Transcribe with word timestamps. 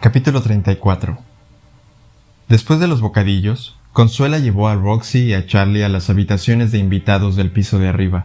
Capítulo 0.00 0.40
34 0.40 1.18
Después 2.48 2.80
de 2.80 2.88
los 2.88 3.02
bocadillos, 3.02 3.76
Consuela 3.92 4.38
llevó 4.38 4.68
a 4.68 4.74
Roxy 4.74 5.24
y 5.24 5.34
a 5.34 5.44
Charlie 5.46 5.82
a 5.82 5.90
las 5.90 6.08
habitaciones 6.08 6.72
de 6.72 6.78
invitados 6.78 7.36
del 7.36 7.50
piso 7.50 7.78
de 7.78 7.88
arriba, 7.88 8.24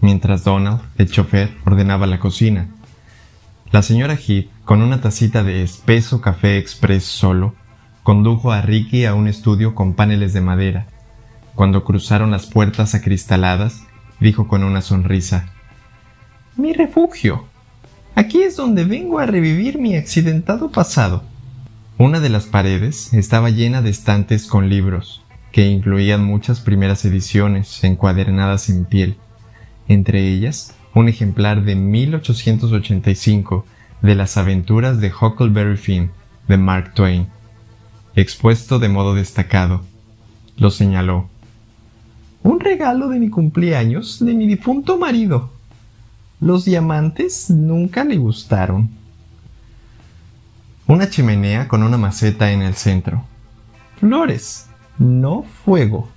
mientras 0.00 0.42
Donald, 0.42 0.80
el 0.98 1.08
chofer, 1.08 1.52
ordenaba 1.64 2.08
la 2.08 2.18
cocina. 2.18 2.66
La 3.70 3.82
señora 3.82 4.16
Heath, 4.16 4.48
con 4.64 4.82
una 4.82 5.00
tacita 5.00 5.44
de 5.44 5.62
espeso 5.62 6.20
café 6.20 6.58
express 6.58 7.04
solo, 7.04 7.54
condujo 8.02 8.50
a 8.50 8.60
Ricky 8.60 9.04
a 9.04 9.14
un 9.14 9.28
estudio 9.28 9.76
con 9.76 9.94
paneles 9.94 10.32
de 10.32 10.40
madera. 10.40 10.88
Cuando 11.54 11.84
cruzaron 11.84 12.32
las 12.32 12.46
puertas 12.46 12.96
acristaladas, 12.96 13.84
dijo 14.18 14.48
con 14.48 14.64
una 14.64 14.82
sonrisa, 14.82 15.50
Mi 16.56 16.72
refugio. 16.72 17.46
Aquí 18.18 18.40
es 18.40 18.56
donde 18.56 18.86
vengo 18.86 19.18
a 19.18 19.26
revivir 19.26 19.78
mi 19.78 19.94
accidentado 19.94 20.70
pasado. 20.70 21.22
Una 21.98 22.18
de 22.18 22.30
las 22.30 22.46
paredes 22.46 23.12
estaba 23.12 23.50
llena 23.50 23.82
de 23.82 23.90
estantes 23.90 24.46
con 24.46 24.70
libros, 24.70 25.22
que 25.52 25.66
incluían 25.66 26.24
muchas 26.24 26.60
primeras 26.60 27.04
ediciones 27.04 27.84
encuadernadas 27.84 28.70
en 28.70 28.86
piel, 28.86 29.18
entre 29.86 30.32
ellas 30.32 30.74
un 30.94 31.10
ejemplar 31.10 31.62
de 31.64 31.76
1885 31.76 33.66
de 34.00 34.14
las 34.14 34.38
aventuras 34.38 34.98
de 34.98 35.12
Huckleberry 35.12 35.76
Finn 35.76 36.10
de 36.48 36.56
Mark 36.56 36.94
Twain, 36.94 37.26
expuesto 38.14 38.78
de 38.78 38.88
modo 38.88 39.14
destacado. 39.14 39.82
Lo 40.56 40.70
señaló. 40.70 41.28
Un 42.42 42.60
regalo 42.60 43.10
de 43.10 43.18
mi 43.18 43.28
cumpleaños 43.28 44.24
de 44.24 44.32
mi 44.32 44.46
difunto 44.46 44.96
marido. 44.96 45.55
Los 46.40 46.66
diamantes 46.66 47.48
nunca 47.48 48.04
le 48.04 48.18
gustaron. 48.18 48.90
Una 50.86 51.08
chimenea 51.08 51.66
con 51.66 51.82
una 51.82 51.96
maceta 51.96 52.52
en 52.52 52.60
el 52.60 52.74
centro. 52.74 53.24
Flores, 53.98 54.66
no 54.98 55.44
fuego. 55.64 56.10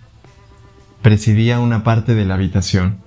Presidía 1.01 1.61
una 1.61 1.85
parte 1.85 2.15
de 2.15 2.25
la 2.25 2.33
habitación. 2.33 2.97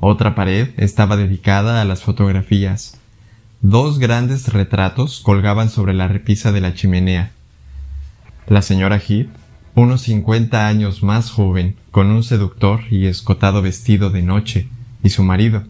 Otra 0.00 0.34
pared 0.34 0.68
estaba 0.76 1.16
dedicada 1.16 1.80
a 1.80 1.86
las 1.86 2.02
fotografías. 2.02 2.98
Dos 3.62 3.98
grandes 3.98 4.52
retratos 4.52 5.20
colgaban 5.20 5.70
sobre 5.70 5.94
la 5.94 6.08
repisa 6.08 6.52
de 6.52 6.60
la 6.60 6.74
chimenea. 6.74 7.30
La 8.46 8.60
señora 8.60 8.98
Heath, 8.98 9.30
unos 9.74 10.02
cincuenta 10.02 10.68
años 10.68 11.02
más 11.02 11.30
joven, 11.30 11.76
con 11.90 12.10
un 12.10 12.22
seductor 12.22 12.80
y 12.90 13.06
escotado 13.06 13.62
vestido 13.62 14.10
de 14.10 14.20
noche, 14.20 14.68
y 15.02 15.08
su 15.08 15.24
marido, 15.24 15.64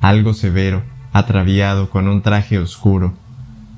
algo 0.00 0.34
severo, 0.34 0.82
atraviado 1.12 1.90
con 1.90 2.08
un 2.08 2.22
traje 2.22 2.58
oscuro 2.58 3.14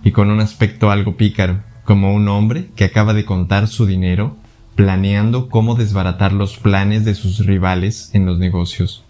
y 0.05 0.13
con 0.13 0.31
un 0.31 0.41
aspecto 0.41 0.91
algo 0.91 1.17
pícaro, 1.17 1.61
como 1.85 2.15
un 2.15 2.29
hombre 2.29 2.69
que 2.77 2.85
acaba 2.85 3.15
de 3.15 3.25
contar 3.25 3.69
su 3.69 3.87
dinero 3.87 4.37
planeando 4.75 5.49
cómo 5.49 5.75
desbaratar 5.75 6.33
los 6.33 6.57
planes 6.57 7.05
de 7.05 7.15
sus 7.15 7.45
rivales 7.45 8.11
en 8.15 8.25
los 8.25 8.39
negocios. 8.39 9.05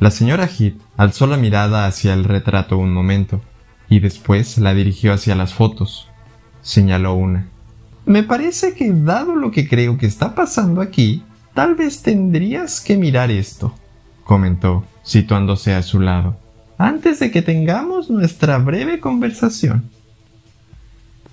La 0.00 0.10
señora 0.10 0.46
Heath 0.46 0.76
alzó 0.96 1.26
la 1.26 1.36
mirada 1.36 1.86
hacia 1.86 2.14
el 2.14 2.24
retrato 2.24 2.78
un 2.78 2.92
momento 2.92 3.40
y 3.88 4.00
después 4.00 4.58
la 4.58 4.74
dirigió 4.74 5.12
hacia 5.12 5.34
las 5.34 5.54
fotos. 5.54 6.08
Señaló 6.62 7.14
una. 7.14 7.48
Me 8.06 8.22
parece 8.22 8.74
que, 8.74 8.92
dado 8.92 9.34
lo 9.34 9.50
que 9.50 9.68
creo 9.68 9.98
que 9.98 10.06
está 10.06 10.34
pasando 10.34 10.80
aquí, 10.80 11.24
tal 11.52 11.74
vez 11.74 12.02
tendrías 12.02 12.80
que 12.80 12.96
mirar 12.96 13.30
esto, 13.30 13.74
comentó 14.24 14.84
situándose 15.08 15.74
a 15.74 15.82
su 15.82 16.00
lado, 16.00 16.36
antes 16.76 17.18
de 17.18 17.30
que 17.30 17.40
tengamos 17.40 18.10
nuestra 18.10 18.58
breve 18.58 19.00
conversación. 19.00 19.88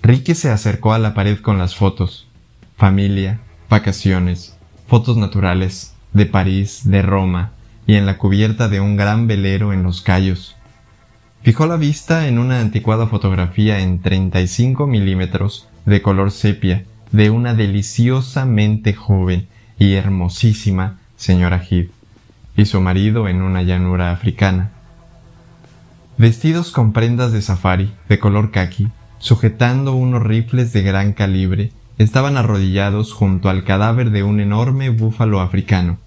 Ricky 0.02 0.34
se 0.34 0.50
acercó 0.50 0.94
a 0.94 0.98
la 0.98 1.12
pared 1.12 1.38
con 1.40 1.58
las 1.58 1.76
fotos. 1.76 2.26
Familia, 2.78 3.40
vacaciones, 3.68 4.56
fotos 4.88 5.18
naturales, 5.18 5.92
de 6.14 6.24
París, 6.24 6.82
de 6.84 7.02
Roma, 7.02 7.52
y 7.86 7.96
en 7.96 8.06
la 8.06 8.16
cubierta 8.16 8.68
de 8.68 8.80
un 8.80 8.96
gran 8.96 9.26
velero 9.26 9.74
en 9.74 9.82
los 9.82 10.00
Cayos. 10.00 10.56
Fijó 11.42 11.66
la 11.66 11.76
vista 11.76 12.28
en 12.28 12.38
una 12.38 12.60
anticuada 12.60 13.06
fotografía 13.08 13.80
en 13.80 14.00
35 14.00 14.86
milímetros 14.86 15.68
de 15.84 16.00
color 16.00 16.30
sepia 16.30 16.86
de 17.12 17.28
una 17.28 17.52
deliciosamente 17.52 18.94
joven 18.94 19.48
y 19.78 19.92
hermosísima 19.92 20.98
señora 21.16 21.62
Heath 21.62 21.95
y 22.56 22.66
su 22.66 22.80
marido 22.80 23.28
en 23.28 23.42
una 23.42 23.62
llanura 23.62 24.12
africana. 24.12 24.70
Vestidos 26.18 26.72
con 26.72 26.92
prendas 26.92 27.32
de 27.32 27.42
safari 27.42 27.92
de 28.08 28.18
color 28.18 28.50
khaki, 28.50 28.88
sujetando 29.18 29.94
unos 29.94 30.22
rifles 30.22 30.72
de 30.72 30.82
gran 30.82 31.12
calibre, 31.12 31.72
estaban 31.98 32.36
arrodillados 32.36 33.12
junto 33.12 33.48
al 33.48 33.64
cadáver 33.64 34.10
de 34.10 34.22
un 34.22 34.40
enorme 34.40 34.90
búfalo 34.90 35.40
africano. 35.40 35.98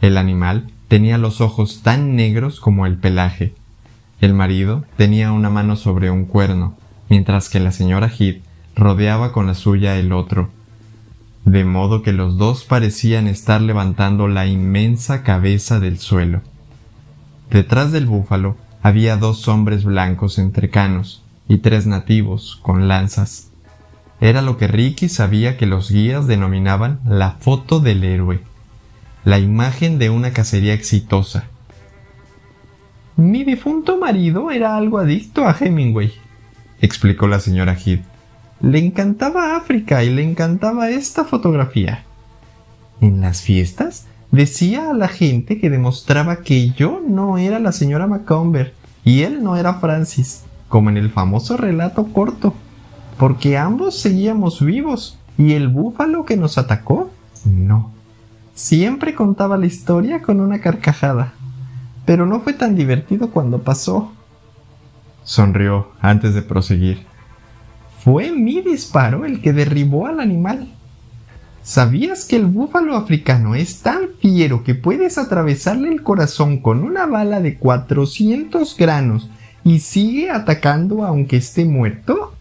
El 0.00 0.16
animal 0.16 0.70
tenía 0.88 1.18
los 1.18 1.40
ojos 1.40 1.82
tan 1.82 2.16
negros 2.16 2.60
como 2.60 2.86
el 2.86 2.96
pelaje. 2.96 3.54
El 4.20 4.34
marido 4.34 4.84
tenía 4.96 5.32
una 5.32 5.50
mano 5.50 5.76
sobre 5.76 6.10
un 6.10 6.24
cuerno, 6.24 6.76
mientras 7.08 7.48
que 7.48 7.60
la 7.60 7.72
señora 7.72 8.08
Heath 8.08 8.42
rodeaba 8.74 9.32
con 9.32 9.46
la 9.46 9.54
suya 9.54 9.98
el 9.98 10.12
otro, 10.12 10.50
de 11.46 11.64
modo 11.64 12.02
que 12.02 12.12
los 12.12 12.38
dos 12.38 12.64
parecían 12.64 13.28
estar 13.28 13.60
levantando 13.60 14.26
la 14.26 14.46
inmensa 14.46 15.22
cabeza 15.22 15.78
del 15.78 15.98
suelo. 15.98 16.42
Detrás 17.50 17.92
del 17.92 18.06
búfalo 18.06 18.56
había 18.82 19.16
dos 19.16 19.46
hombres 19.46 19.84
blancos 19.84 20.38
entrecanos 20.40 21.22
y 21.48 21.58
tres 21.58 21.86
nativos 21.86 22.58
con 22.62 22.88
lanzas. 22.88 23.52
Era 24.20 24.42
lo 24.42 24.56
que 24.56 24.66
Ricky 24.66 25.08
sabía 25.08 25.56
que 25.56 25.66
los 25.66 25.88
guías 25.88 26.26
denominaban 26.26 26.98
la 27.06 27.36
foto 27.38 27.78
del 27.78 28.02
héroe, 28.02 28.40
la 29.24 29.38
imagen 29.38 30.00
de 30.00 30.10
una 30.10 30.32
cacería 30.32 30.74
exitosa. 30.74 31.44
Mi 33.14 33.44
difunto 33.44 33.98
marido 33.98 34.50
era 34.50 34.76
algo 34.76 34.98
adicto 34.98 35.46
a 35.46 35.56
Hemingway, 35.58 36.12
explicó 36.80 37.28
la 37.28 37.38
señora 37.38 37.76
Heath. 37.76 38.15
Le 38.60 38.78
encantaba 38.78 39.56
África 39.56 40.02
y 40.02 40.10
le 40.10 40.22
encantaba 40.22 40.88
esta 40.90 41.24
fotografía. 41.24 42.04
En 43.00 43.20
las 43.20 43.42
fiestas 43.42 44.06
decía 44.30 44.90
a 44.90 44.94
la 44.94 45.08
gente 45.08 45.60
que 45.60 45.70
demostraba 45.70 46.42
que 46.42 46.70
yo 46.70 47.02
no 47.06 47.38
era 47.38 47.58
la 47.58 47.72
señora 47.72 48.06
Macomber 48.06 48.74
y 49.04 49.22
él 49.22 49.42
no 49.42 49.56
era 49.56 49.74
Francis, 49.74 50.44
como 50.68 50.90
en 50.90 50.96
el 50.96 51.10
famoso 51.10 51.56
relato 51.56 52.06
corto, 52.12 52.54
porque 53.18 53.56
ambos 53.56 53.98
seguíamos 53.98 54.64
vivos 54.64 55.18
y 55.38 55.52
el 55.52 55.68
búfalo 55.68 56.24
que 56.24 56.36
nos 56.36 56.58
atacó, 56.58 57.10
no. 57.44 57.92
Siempre 58.54 59.14
contaba 59.14 59.58
la 59.58 59.66
historia 59.66 60.22
con 60.22 60.40
una 60.40 60.60
carcajada, 60.60 61.34
pero 62.06 62.24
no 62.24 62.40
fue 62.40 62.54
tan 62.54 62.74
divertido 62.74 63.30
cuando 63.30 63.62
pasó. 63.62 64.12
Sonrió 65.24 65.88
antes 66.00 66.34
de 66.34 66.42
proseguir. 66.42 67.06
Fue 68.06 68.30
mi 68.30 68.60
disparo 68.60 69.24
el 69.24 69.42
que 69.42 69.52
derribó 69.52 70.06
al 70.06 70.20
animal. 70.20 70.68
¿Sabías 71.64 72.24
que 72.24 72.36
el 72.36 72.46
búfalo 72.46 72.94
africano 72.94 73.56
es 73.56 73.82
tan 73.82 74.10
fiero 74.20 74.62
que 74.62 74.76
puedes 74.76 75.18
atravesarle 75.18 75.88
el 75.88 76.04
corazón 76.04 76.58
con 76.58 76.84
una 76.84 77.06
bala 77.06 77.40
de 77.40 77.58
400 77.58 78.76
granos 78.76 79.28
y 79.64 79.80
sigue 79.80 80.30
atacando 80.30 81.04
aunque 81.04 81.38
esté 81.38 81.64
muerto? 81.64 82.32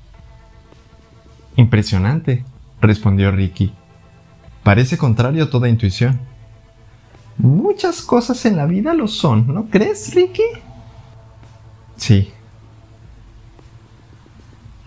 Impresionante, 1.56 2.46
respondió 2.80 3.32
Ricky. 3.32 3.74
Parece 4.62 5.00
contrario 5.00 5.46
a 5.46 5.50
toda 5.50 5.68
intuición. 5.68 6.20
Muchas 7.40 8.04
cosas 8.04 8.46
en 8.46 8.56
la 8.56 8.68
vida 8.68 8.94
lo 8.94 9.08
son, 9.08 9.52
¿no 9.52 9.66
crees, 9.72 10.14
Ricky? 10.14 10.44
Sí, 11.96 12.35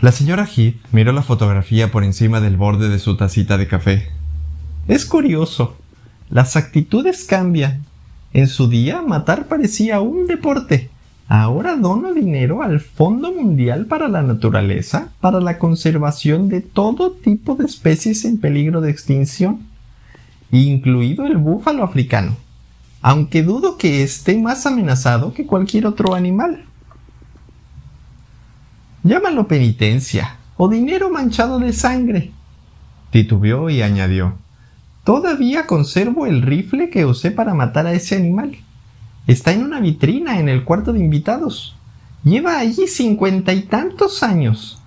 la 0.01 0.13
señora 0.13 0.47
Heath 0.47 0.77
miró 0.93 1.13
la 1.13 1.23
fotografía 1.23 1.91
por 1.91 2.05
encima 2.05 2.41
del 2.41 2.57
borde 2.57 2.89
de 2.89 3.01
su 3.01 3.17
tacita 3.17 3.59
de 3.59 3.67
café. 3.67 4.07
Es 4.87 5.05
curioso. 5.05 5.77
Las 6.31 6.55
actitudes 6.55 7.25
cambian. 7.25 7.85
En 8.33 8.47
su 8.47 8.69
día 8.69 9.03
matar 9.03 9.47
parecía 9.47 10.01
un 10.01 10.29
deporte. 10.29 10.89
Ahora 11.27 11.75
dono 11.75 12.15
dinero 12.15 12.63
al 12.63 12.79
Fondo 12.79 13.33
Mundial 13.33 13.87
para 13.87 14.07
la 14.07 14.23
Naturaleza 14.23 15.09
para 15.21 15.41
la 15.41 15.59
conservación 15.59 16.49
de 16.49 16.61
todo 16.61 17.11
tipo 17.11 17.57
de 17.57 17.65
especies 17.65 18.25
en 18.25 18.39
peligro 18.39 18.81
de 18.81 18.91
extinción, 18.93 19.61
incluido 20.53 21.27
el 21.27 21.39
búfalo 21.39 21.83
africano, 21.83 22.37
aunque 23.03 23.43
dudo 23.43 23.77
que 23.77 24.03
esté 24.05 24.39
más 24.39 24.65
amenazado 24.65 25.35
que 25.35 25.45
cualquier 25.45 25.87
otro 25.87 26.15
animal. 26.15 26.65
Llámalo 29.03 29.49
penitencia 29.49 30.37
o 30.57 30.69
dinero 30.69 31.11
manchado 31.11 31.59
de 31.59 31.73
sangre. 31.73 32.33
Titubeó 33.11 33.71
y 33.71 33.83
añadió 33.83 34.37
Todavía 35.09 35.67
conservo 35.67 36.27
el 36.27 36.43
rifle 36.43 36.91
que 36.91 37.07
usé 37.07 37.31
para 37.31 37.55
matar 37.55 37.87
a 37.87 37.95
ese 37.95 38.15
animal. 38.15 38.59
Está 39.27 39.53
en 39.53 39.63
una 39.63 39.81
vitrina 39.81 40.39
en 40.39 40.51
el 40.51 40.65
cuarto 40.65 40.93
de 40.93 40.99
invitados. 40.99 41.75
Lleva 42.25 42.59
allí 42.59 42.87
cincuenta 42.87 43.55
y 43.55 43.63
tantos 43.63 44.23
años. 44.23 44.83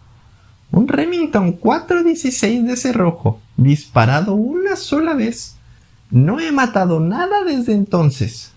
Un 0.71 0.87
Remington 0.87 1.53
416 1.53 2.67
de 2.67 2.77
cerrojo, 2.77 3.41
disparado 3.57 4.35
una 4.35 4.75
sola 4.75 5.15
vez. 5.15 5.57
No 6.11 6.39
he 6.39 6.51
matado 6.51 6.99
nada 6.99 7.43
desde 7.43 7.73
entonces. 7.73 8.51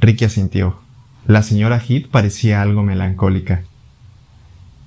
Ricky 0.00 0.24
asintió. 0.24 0.80
La 1.28 1.44
señora 1.44 1.78
Heath 1.78 2.08
parecía 2.08 2.60
algo 2.60 2.82
melancólica. 2.82 3.62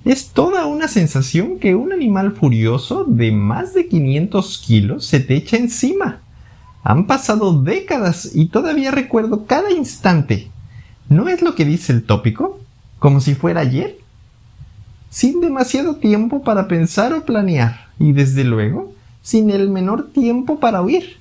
Es 0.05 0.27
toda 0.27 0.67
una 0.67 0.87
sensación 0.87 1.57
que 1.57 1.73
un 1.73 1.91
animal 1.91 2.33
furioso 2.33 3.05
de 3.05 3.31
más 3.31 3.73
de 3.73 3.87
500 3.87 4.59
kilos 4.59 5.03
se 5.07 5.19
te 5.19 5.35
echa 5.35 5.57
encima. 5.57 6.21
Han 6.83 7.07
pasado 7.07 7.63
décadas 7.63 8.29
y 8.35 8.49
todavía 8.49 8.91
recuerdo 8.91 9.47
cada 9.47 9.71
instante. 9.71 10.51
¿No 11.09 11.27
es 11.27 11.41
lo 11.41 11.55
que 11.55 11.65
dice 11.65 11.91
el 11.91 12.03
tópico? 12.03 12.59
¿Como 12.99 13.19
si 13.19 13.33
fuera 13.33 13.61
ayer? 13.61 13.97
Sin 15.09 15.41
demasiado 15.41 15.95
tiempo 15.95 16.43
para 16.43 16.67
pensar 16.67 17.11
o 17.13 17.25
planear, 17.25 17.87
y 17.97 18.11
desde 18.11 18.43
luego, 18.43 18.93
sin 19.23 19.49
el 19.49 19.71
menor 19.71 20.11
tiempo 20.11 20.59
para 20.59 20.83
huir, 20.83 21.17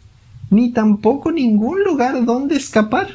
ni 0.51 0.73
tampoco 0.73 1.33
ningún 1.33 1.83
lugar 1.85 2.27
donde 2.27 2.57
escapar. 2.57 3.09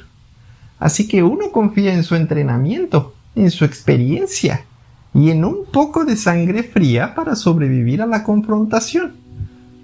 Así 0.79 1.07
que 1.07 1.21
uno 1.21 1.51
confía 1.51 1.93
en 1.93 2.03
su 2.03 2.15
entrenamiento, 2.15 3.13
en 3.35 3.51
su 3.51 3.65
experiencia, 3.65 4.65
y 5.13 5.31
en 5.31 5.43
un 5.43 5.65
poco 5.71 6.05
de 6.05 6.15
sangre 6.15 6.63
fría 6.63 7.15
para 7.15 7.35
sobrevivir 7.35 8.01
a 8.01 8.05
la 8.05 8.23
confrontación. 8.23 9.13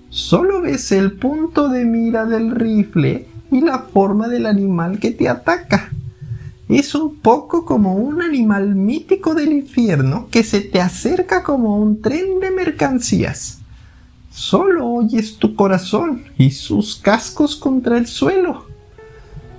Solo 0.09 0.61
ves 0.61 0.91
el 0.91 1.13
punto 1.13 1.67
de 1.67 1.85
mira 1.85 2.25
del 2.25 2.51
rifle 2.51 3.27
y 3.51 3.61
la 3.61 3.79
forma 3.79 4.27
del 4.27 4.45
animal 4.45 4.99
que 4.99 5.11
te 5.11 5.27
ataca. 5.27 5.89
Es 6.69 6.95
un 6.95 7.17
poco 7.17 7.65
como 7.65 7.95
un 7.95 8.21
animal 8.21 8.75
mítico 8.75 9.35
del 9.35 9.51
infierno 9.51 10.27
que 10.31 10.43
se 10.43 10.61
te 10.61 10.81
acerca 10.81 11.43
como 11.43 11.77
un 11.77 12.01
tren 12.01 12.39
de 12.39 12.51
mercancías. 12.51 13.59
Solo 14.31 14.87
oyes 14.87 15.37
tu 15.37 15.55
corazón 15.55 16.23
y 16.37 16.51
sus 16.51 16.95
cascos 16.95 17.55
contra 17.55 17.97
el 17.97 18.07
suelo. 18.07 18.65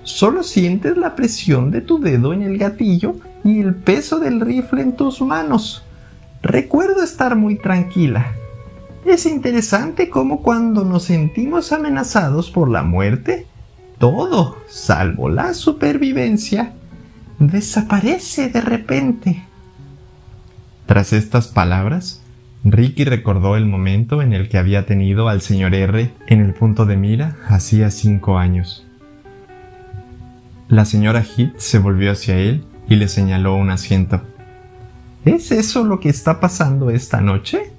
Solo 0.02 0.42
sientes 0.42 0.96
la 0.96 1.16
presión 1.16 1.70
de 1.70 1.80
tu 1.80 1.98
dedo 1.98 2.32
en 2.32 2.42
el 2.42 2.58
gatillo 2.58 3.16
y 3.46 3.60
el 3.60 3.76
peso 3.76 4.18
del 4.18 4.40
rifle 4.40 4.82
en 4.82 4.96
tus 4.96 5.22
manos. 5.22 5.84
Recuerdo 6.42 7.02
estar 7.02 7.36
muy 7.36 7.56
tranquila. 7.56 8.32
Es 9.04 9.24
interesante 9.24 10.10
cómo 10.10 10.42
cuando 10.42 10.84
nos 10.84 11.04
sentimos 11.04 11.72
amenazados 11.72 12.50
por 12.50 12.68
la 12.68 12.82
muerte, 12.82 13.46
todo, 13.98 14.58
salvo 14.68 15.28
la 15.28 15.54
supervivencia, 15.54 16.72
desaparece 17.38 18.48
de 18.48 18.60
repente. 18.60 19.44
Tras 20.86 21.12
estas 21.12 21.46
palabras, 21.46 22.22
Ricky 22.64 23.04
recordó 23.04 23.56
el 23.56 23.64
momento 23.64 24.22
en 24.22 24.32
el 24.32 24.48
que 24.48 24.58
había 24.58 24.86
tenido 24.86 25.28
al 25.28 25.40
señor 25.40 25.72
R 25.72 26.12
en 26.26 26.40
el 26.40 26.52
punto 26.52 26.84
de 26.84 26.96
mira 26.96 27.36
hacía 27.48 27.92
cinco 27.92 28.38
años. 28.38 28.84
La 30.68 30.84
señora 30.84 31.22
Heath 31.22 31.58
se 31.58 31.78
volvió 31.78 32.10
hacia 32.10 32.38
él 32.38 32.64
y 32.88 32.96
le 32.96 33.08
señaló 33.08 33.56
un 33.56 33.70
asiento. 33.70 34.22
¿Es 35.24 35.50
eso 35.50 35.84
lo 35.84 36.00
que 36.00 36.08
está 36.08 36.40
pasando 36.40 36.90
esta 36.90 37.20
noche? 37.20 37.72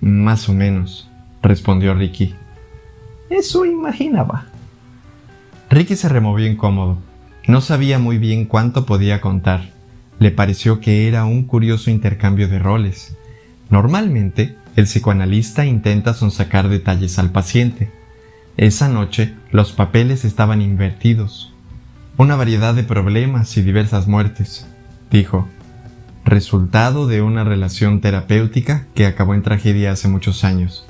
Más 0.00 0.48
o 0.48 0.52
menos, 0.52 1.10
respondió 1.42 1.94
Ricky. 1.94 2.34
Eso 3.30 3.64
imaginaba. 3.64 4.46
Ricky 5.70 5.96
se 5.96 6.08
removió 6.08 6.46
incómodo. 6.46 6.98
No 7.46 7.60
sabía 7.60 7.98
muy 7.98 8.18
bien 8.18 8.44
cuánto 8.44 8.86
podía 8.86 9.20
contar. 9.20 9.70
Le 10.18 10.30
pareció 10.30 10.80
que 10.80 11.08
era 11.08 11.24
un 11.24 11.44
curioso 11.44 11.90
intercambio 11.90 12.48
de 12.48 12.58
roles. 12.58 13.16
Normalmente, 13.70 14.56
el 14.76 14.84
psicoanalista 14.84 15.66
intenta 15.66 16.14
sonsacar 16.14 16.68
detalles 16.68 17.18
al 17.18 17.30
paciente. 17.30 17.90
Esa 18.56 18.88
noche, 18.88 19.34
los 19.50 19.72
papeles 19.72 20.24
estaban 20.24 20.62
invertidos. 20.62 21.52
Una 22.18 22.34
variedad 22.34 22.74
de 22.74 22.82
problemas 22.82 23.56
y 23.58 23.62
diversas 23.62 24.08
muertes, 24.08 24.66
dijo, 25.08 25.46
resultado 26.24 27.06
de 27.06 27.22
una 27.22 27.44
relación 27.44 28.00
terapéutica 28.00 28.86
que 28.96 29.06
acabó 29.06 29.34
en 29.34 29.42
tragedia 29.42 29.92
hace 29.92 30.08
muchos 30.08 30.42
años, 30.42 30.84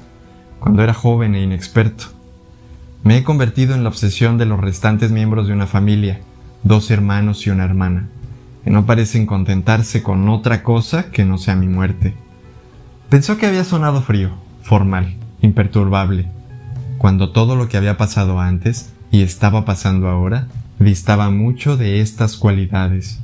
cuando 0.58 0.82
era 0.82 0.94
joven 0.94 1.34
e 1.34 1.42
inexperto. 1.42 2.06
Me 3.04 3.18
he 3.18 3.24
convertido 3.24 3.74
en 3.74 3.82
la 3.82 3.90
obsesión 3.90 4.38
de 4.38 4.46
los 4.46 4.58
restantes 4.58 5.10
miembros 5.10 5.48
de 5.48 5.52
una 5.52 5.66
familia, 5.66 6.20
dos 6.62 6.90
hermanos 6.90 7.46
y 7.46 7.50
una 7.50 7.66
hermana, 7.66 8.08
que 8.64 8.70
no 8.70 8.86
parecen 8.86 9.26
contentarse 9.26 10.02
con 10.02 10.30
otra 10.30 10.62
cosa 10.62 11.10
que 11.10 11.26
no 11.26 11.36
sea 11.36 11.56
mi 11.56 11.68
muerte. 11.68 12.14
Pensó 13.10 13.36
que 13.36 13.44
había 13.44 13.64
sonado 13.64 14.00
frío, 14.00 14.30
formal, 14.62 15.14
imperturbable, 15.42 16.26
cuando 16.96 17.32
todo 17.32 17.54
lo 17.54 17.68
que 17.68 17.76
había 17.76 17.98
pasado 17.98 18.40
antes 18.40 18.94
y 19.10 19.20
estaba 19.20 19.66
pasando 19.66 20.08
ahora 20.08 20.48
distaba 20.78 21.30
mucho 21.30 21.76
de 21.76 22.00
estas 22.00 22.36
cualidades. 22.36 23.20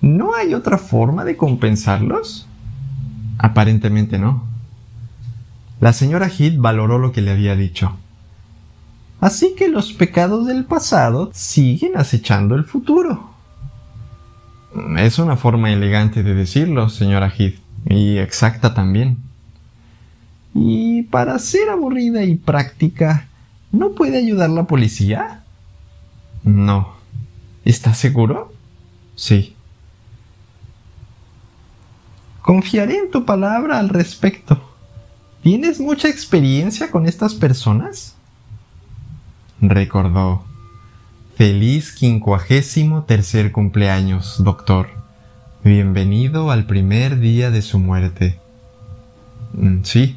¿No 0.00 0.34
hay 0.34 0.54
otra 0.54 0.78
forma 0.78 1.24
de 1.24 1.36
compensarlos? 1.36 2.46
Aparentemente 3.38 4.18
no. 4.18 4.44
La 5.80 5.92
señora 5.92 6.28
Heath 6.28 6.58
valoró 6.58 6.98
lo 6.98 7.12
que 7.12 7.22
le 7.22 7.30
había 7.30 7.56
dicho. 7.56 7.96
Así 9.20 9.54
que 9.56 9.68
los 9.68 9.92
pecados 9.92 10.46
del 10.46 10.64
pasado 10.64 11.30
siguen 11.34 11.96
acechando 11.96 12.54
el 12.54 12.64
futuro. 12.64 13.30
Es 14.98 15.18
una 15.18 15.36
forma 15.36 15.72
elegante 15.72 16.22
de 16.22 16.34
decirlo, 16.34 16.88
señora 16.88 17.32
Heath, 17.36 17.58
y 17.86 18.18
exacta 18.18 18.72
también. 18.72 19.18
Y 20.54 21.02
para 21.04 21.38
ser 21.38 21.68
aburrida 21.68 22.24
y 22.24 22.36
práctica, 22.36 23.28
¿No 23.72 23.92
puede 23.92 24.18
ayudar 24.18 24.50
la 24.50 24.64
policía? 24.64 25.44
No. 26.42 26.94
¿Estás 27.64 27.98
seguro? 27.98 28.52
Sí. 29.14 29.54
Confiaré 32.42 32.96
en 32.96 33.10
tu 33.10 33.24
palabra 33.24 33.78
al 33.78 33.88
respecto. 33.88 34.60
¿Tienes 35.42 35.78
mucha 35.78 36.08
experiencia 36.08 36.90
con 36.90 37.06
estas 37.06 37.34
personas? 37.34 38.16
Recordó. 39.60 40.44
Feliz 41.36 41.92
quincuagésimo 41.92 43.04
tercer 43.04 43.52
cumpleaños, 43.52 44.42
doctor. 44.42 44.88
Bienvenido 45.62 46.50
al 46.50 46.66
primer 46.66 47.20
día 47.20 47.50
de 47.50 47.62
su 47.62 47.78
muerte. 47.78 48.40
Mm, 49.52 49.84
sí, 49.84 50.16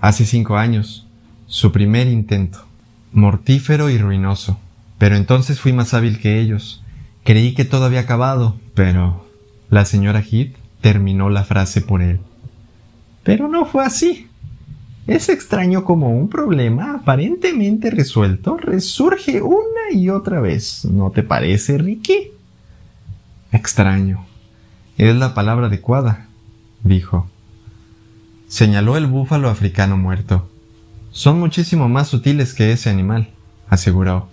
hace 0.00 0.24
cinco 0.24 0.56
años. 0.56 1.06
Su 1.46 1.70
primer 1.70 2.08
intento 2.08 2.67
mortífero 3.12 3.90
y 3.90 3.98
ruinoso. 3.98 4.58
Pero 4.98 5.16
entonces 5.16 5.60
fui 5.60 5.72
más 5.72 5.94
hábil 5.94 6.18
que 6.18 6.40
ellos. 6.40 6.82
Creí 7.24 7.54
que 7.54 7.64
todo 7.64 7.84
había 7.84 8.00
acabado, 8.00 8.56
pero 8.74 9.26
la 9.70 9.84
señora 9.84 10.22
Heath 10.22 10.56
terminó 10.80 11.30
la 11.30 11.44
frase 11.44 11.80
por 11.80 12.02
él. 12.02 12.20
Pero 13.22 13.48
no 13.48 13.66
fue 13.66 13.84
así. 13.84 14.28
Es 15.06 15.28
extraño 15.28 15.84
como 15.84 16.10
un 16.10 16.28
problema 16.28 16.94
aparentemente 16.94 17.90
resuelto 17.90 18.56
resurge 18.56 19.40
una 19.40 19.92
y 19.92 20.10
otra 20.10 20.40
vez. 20.40 20.84
¿No 20.84 21.10
te 21.10 21.22
parece, 21.22 21.78
Ricky? 21.78 22.32
Extraño. 23.52 24.26
Es 24.98 25.14
la 25.16 25.32
palabra 25.32 25.68
adecuada, 25.68 26.26
dijo. 26.82 27.28
Señaló 28.48 28.96
el 28.96 29.06
búfalo 29.06 29.48
africano 29.48 29.96
muerto. 29.96 30.48
Son 31.18 31.40
muchísimo 31.40 31.88
más 31.88 32.06
sutiles 32.06 32.54
que 32.54 32.70
ese 32.70 32.90
animal, 32.90 33.28
aseguró. 33.68 34.28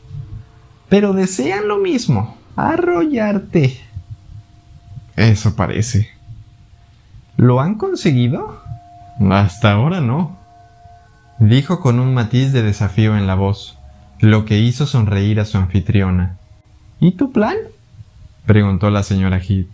Pero 0.87 1.13
desean 1.13 1.67
lo 1.67 1.79
mismo, 1.79 2.37
arrollarte. 2.55 3.79
Eso 5.15 5.55
parece. 5.55 6.09
¿Lo 7.37 7.59
han 7.59 7.79
conseguido? 7.79 8.61
Hasta 9.31 9.71
ahora 9.71 9.99
no. 9.99 10.37
Dijo 11.39 11.79
con 11.79 11.99
un 11.99 12.13
matiz 12.13 12.53
de 12.53 12.61
desafío 12.61 13.17
en 13.17 13.25
la 13.25 13.33
voz, 13.33 13.79
lo 14.19 14.45
que 14.45 14.59
hizo 14.59 14.85
sonreír 14.85 15.39
a 15.39 15.45
su 15.45 15.57
anfitriona. 15.57 16.37
¿Y 16.99 17.13
tu 17.13 17.31
plan? 17.31 17.55
preguntó 18.45 18.91
la 18.91 19.01
señora 19.01 19.39
Heath. 19.39 19.69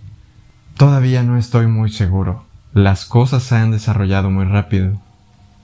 Todavía 0.78 1.24
no 1.24 1.38
estoy 1.38 1.68
muy 1.68 1.92
seguro. 1.92 2.46
Las 2.74 3.04
cosas 3.04 3.44
se 3.44 3.58
han 3.58 3.72
desarrollado 3.72 4.30
muy 4.30 4.46
rápido. 4.46 4.98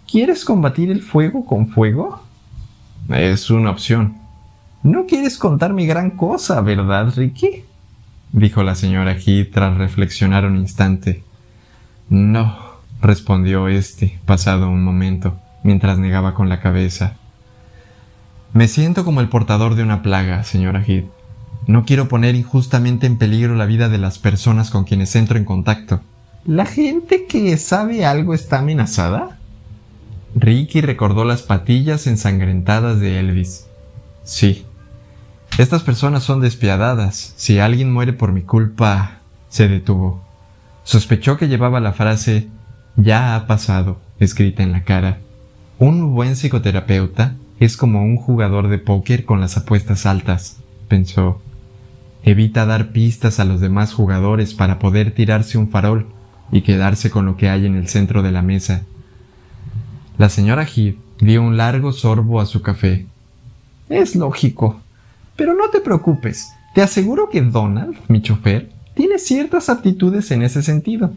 ¿Quieres 0.10 0.46
combatir 0.46 0.90
el 0.90 1.02
fuego 1.02 1.46
con 1.46 1.68
fuego? 1.68 2.22
Es 3.10 3.50
una 3.50 3.72
opción. 3.72 4.18
No 4.84 5.06
quieres 5.06 5.38
contarme 5.38 5.86
gran 5.86 6.12
cosa, 6.12 6.62
¿verdad, 6.62 7.14
Ricky? 7.16 7.64
dijo 8.32 8.64
la 8.64 8.76
señora 8.76 9.18
Heath 9.18 9.52
tras 9.52 9.78
reflexionar 9.78 10.46
un 10.46 10.58
instante. 10.58 11.24
No, 12.10 12.58
respondió 13.02 13.68
éste, 13.68 14.20
pasado 14.26 14.70
un 14.70 14.84
momento, 14.84 15.40
mientras 15.64 15.98
negaba 15.98 16.34
con 16.34 16.50
la 16.50 16.62
cabeza. 16.62 17.16
Me 18.54 18.68
siento 18.68 19.04
como 19.04 19.22
el 19.22 19.30
portador 19.30 19.76
de 19.76 19.84
una 19.84 20.02
plaga, 20.02 20.44
señora 20.44 20.84
Heath. 20.86 21.06
No 21.68 21.84
quiero 21.84 22.08
poner 22.08 22.36
injustamente 22.36 23.08
en 23.08 23.18
peligro 23.18 23.56
la 23.56 23.66
vida 23.66 23.90
de 23.90 23.98
las 23.98 24.20
personas 24.20 24.70
con 24.70 24.86
quienes 24.86 25.16
entro 25.16 25.38
en 25.38 25.44
contacto. 25.46 26.00
¿La 26.46 26.66
gente 26.66 27.26
que 27.26 27.58
sabe 27.58 28.06
algo 28.06 28.34
está 28.34 28.60
amenazada? 28.60 29.37
Ricky 30.36 30.82
recordó 30.82 31.26
las 31.26 31.42
patillas 31.42 32.08
ensangrentadas 32.08 33.00
de 33.00 33.20
Elvis. 33.20 33.68
Sí. 34.24 34.66
Estas 35.58 35.84
personas 35.84 36.24
son 36.24 36.42
despiadadas. 36.42 37.34
Si 37.38 37.60
alguien 37.60 37.92
muere 37.92 38.14
por 38.14 38.32
mi 38.32 38.42
culpa... 38.42 39.20
se 39.50 39.68
detuvo. 39.68 40.22
Sospechó 40.84 41.38
que 41.38 41.48
llevaba 41.48 41.80
la 41.80 41.94
frase 41.94 42.48
ya 42.98 43.36
ha 43.36 43.46
pasado 43.46 44.00
escrita 44.20 44.64
en 44.64 44.72
la 44.72 44.84
cara. 44.84 45.20
Un 45.78 46.16
buen 46.16 46.36
psicoterapeuta 46.36 47.36
es 47.60 47.78
como 47.78 48.02
un 48.02 48.18
jugador 48.18 48.68
de 48.68 48.80
póker 48.80 49.26
con 49.26 49.40
las 49.40 49.58
apuestas 49.58 50.06
altas, 50.06 50.58
pensó. 50.88 51.42
Evita 52.24 52.66
dar 52.66 52.92
pistas 52.92 53.40
a 53.40 53.46
los 53.46 53.62
demás 53.62 53.94
jugadores 53.94 54.54
para 54.54 54.80
poder 54.80 55.12
tirarse 55.12 55.58
un 55.58 55.70
farol 55.70 56.08
y 56.52 56.62
quedarse 56.62 57.10
con 57.12 57.26
lo 57.26 57.38
que 57.38 57.50
hay 57.50 57.66
en 57.66 57.76
el 57.76 57.88
centro 57.88 58.24
de 58.24 58.32
la 58.32 58.42
mesa. 58.42 58.84
La 60.18 60.30
señora 60.30 60.66
Heath 60.66 60.98
dio 61.20 61.44
un 61.44 61.58
largo 61.58 61.92
sorbo 61.92 62.42
a 62.42 62.48
su 62.48 62.64
café. 62.64 63.06
Es 63.88 64.16
lógico. 64.16 64.82
Pero 65.36 65.54
no 65.54 65.70
te 65.70 65.80
preocupes. 65.80 66.52
Te 66.74 66.82
aseguro 66.82 67.30
que 67.30 67.42
Donald, 67.42 67.96
mi 68.08 68.22
chofer, 68.22 68.70
tiene 68.96 69.20
ciertas 69.20 69.70
aptitudes 69.70 70.32
en 70.32 70.42
ese 70.42 70.64
sentido. 70.64 71.14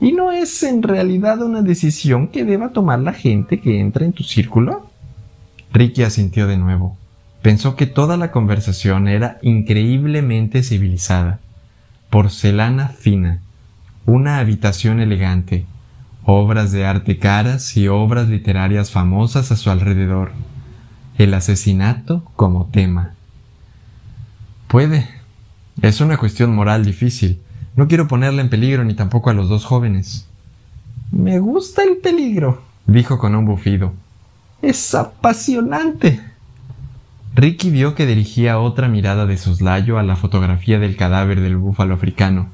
¿Y 0.00 0.12
no 0.12 0.32
es 0.32 0.62
en 0.62 0.82
realidad 0.82 1.42
una 1.42 1.60
decisión 1.60 2.28
que 2.28 2.44
deba 2.44 2.70
tomar 2.70 3.00
la 3.00 3.12
gente 3.12 3.60
que 3.60 3.80
entra 3.80 4.06
en 4.06 4.12
tu 4.12 4.22
círculo? 4.22 4.90
Ricky 5.72 6.02
asintió 6.02 6.46
de 6.46 6.56
nuevo. 6.56 6.96
Pensó 7.42 7.76
que 7.76 7.86
toda 7.86 8.16
la 8.16 8.30
conversación 8.32 9.08
era 9.08 9.38
increíblemente 9.42 10.62
civilizada. 10.62 11.40
Porcelana 12.08 12.88
fina, 12.88 13.42
una 14.06 14.38
habitación 14.38 15.00
elegante, 15.00 15.66
obras 16.26 16.72
de 16.72 16.84
arte 16.84 17.18
caras 17.18 17.76
y 17.76 17.86
obras 17.86 18.28
literarias 18.28 18.90
famosas 18.90 19.52
a 19.52 19.56
su 19.56 19.70
alrededor, 19.70 20.32
el 21.18 21.32
asesinato 21.32 22.24
como 22.34 22.66
tema. 22.66 23.14
Puede. 24.66 25.08
Es 25.82 26.00
una 26.00 26.16
cuestión 26.16 26.54
moral 26.54 26.84
difícil. 26.84 27.40
No 27.76 27.86
quiero 27.86 28.08
ponerla 28.08 28.42
en 28.42 28.50
peligro 28.50 28.82
ni 28.82 28.94
tampoco 28.94 29.30
a 29.30 29.34
los 29.34 29.48
dos 29.48 29.64
jóvenes. 29.64 30.28
Me 31.12 31.38
gusta 31.38 31.84
el 31.84 31.98
peligro, 31.98 32.62
dijo 32.86 33.18
con 33.18 33.36
un 33.36 33.46
bufido. 33.46 33.92
Es 34.62 34.94
apasionante. 34.96 36.20
Ricky 37.36 37.70
vio 37.70 37.94
que 37.94 38.06
dirigía 38.06 38.58
otra 38.58 38.88
mirada 38.88 39.26
de 39.26 39.36
soslayo 39.36 39.98
a 39.98 40.02
la 40.02 40.16
fotografía 40.16 40.80
del 40.80 40.96
cadáver 40.96 41.40
del 41.40 41.56
búfalo 41.56 41.94
africano. 41.94 42.48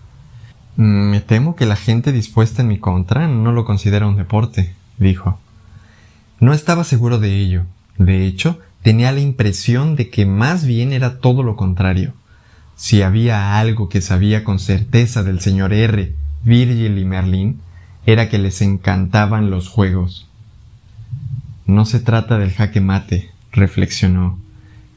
Me 0.77 1.21
temo 1.21 1.55
que 1.55 1.67
la 1.67 1.77
gente 1.77 2.13
dispuesta 2.13 2.63
en 2.63 2.69
mi 2.69 2.79
contra 2.79 3.29
no 3.29 3.53
lo 3.53 3.65
considera 3.65 4.07
un 4.07 4.17
deporte, 4.17 4.75
dijo. 4.99 5.39
No 6.41 6.55
estaba 6.55 6.85
seguro 6.85 7.19
de 7.19 7.37
ello. 7.39 7.65
De 7.99 8.27
hecho, 8.27 8.59
tenía 8.83 9.13
la 9.13 9.21
impresión 9.21 9.97
de 9.97 10.09
que 10.09 10.27
más 10.27 10.65
bien 10.65 10.93
era 10.93 11.19
todo 11.19 11.43
lo 11.43 11.57
contrario. 11.57 12.15
Si 12.75 13.03
había 13.03 13.59
algo 13.59 13.89
que 13.89 14.01
sabía 14.01 14.45
con 14.45 14.59
certeza 14.59 15.23
del 15.23 15.41
señor 15.41 15.73
R, 15.73 16.15
Virgil 16.43 16.99
y 16.99 17.05
Merlin, 17.05 17.61
era 18.07 18.29
que 18.29 18.39
les 18.39 18.63
encantaban 18.63 19.51
los 19.51 19.69
juegos. 19.69 20.27
No 21.67 21.85
se 21.85 22.01
trata 22.01 22.39
del 22.39 22.51
jaque 22.51 22.81
mate, 22.81 23.31
reflexionó. 23.53 24.39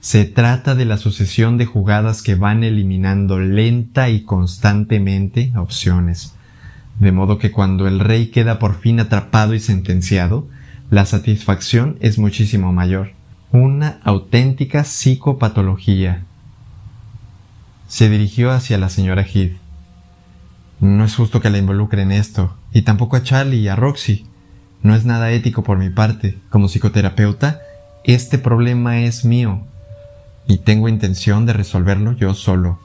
Se 0.06 0.26
trata 0.26 0.76
de 0.76 0.86
la 0.86 1.00
sucesión 1.00 1.58
de 1.58 1.66
jugadas 1.66 2.22
que 2.22 2.36
van 2.36 2.64
eliminando 2.64 3.40
lenta 3.40 4.08
y 4.08 4.22
constantemente 4.22 5.52
opciones, 5.58 6.36
de 7.00 7.12
modo 7.12 7.40
que 7.40 7.50
cuando 7.50 7.88
el 7.88 8.00
rey 8.00 8.28
queda 8.28 8.60
por 8.60 8.76
fin 8.76 9.00
atrapado 9.00 9.56
y 9.56 9.60
sentenciado, 9.60 10.48
la 10.92 11.08
satisfacción 11.08 11.98
es 12.02 12.20
muchísimo 12.20 12.72
mayor. 12.72 13.14
Una 13.52 14.00
auténtica 14.04 14.84
psicopatología. 14.84 16.22
Se 17.88 18.08
dirigió 18.08 18.52
hacia 18.52 18.78
la 18.78 18.90
señora 18.90 19.24
Heath. 19.24 19.58
No 20.82 21.04
es 21.04 21.16
justo 21.16 21.42
que 21.42 21.50
la 21.50 21.58
involucre 21.58 22.04
en 22.04 22.12
esto, 22.12 22.56
y 22.72 22.84
tampoco 22.84 23.16
a 23.16 23.24
Charlie 23.24 23.62
y 23.62 23.70
a 23.70 23.76
Roxy. 23.76 24.28
No 24.84 24.94
es 24.94 25.04
nada 25.04 25.32
ético 25.32 25.64
por 25.64 25.80
mi 25.80 25.90
parte. 25.90 26.38
Como 26.52 26.68
psicoterapeuta, 26.68 27.60
este 28.04 28.38
problema 28.38 29.00
es 29.00 29.26
mío, 29.26 29.66
y 30.48 30.58
tengo 30.58 30.90
intención 30.90 31.46
de 31.46 31.54
resolverlo 31.54 32.14
yo 32.14 32.34
solo. 32.34 32.80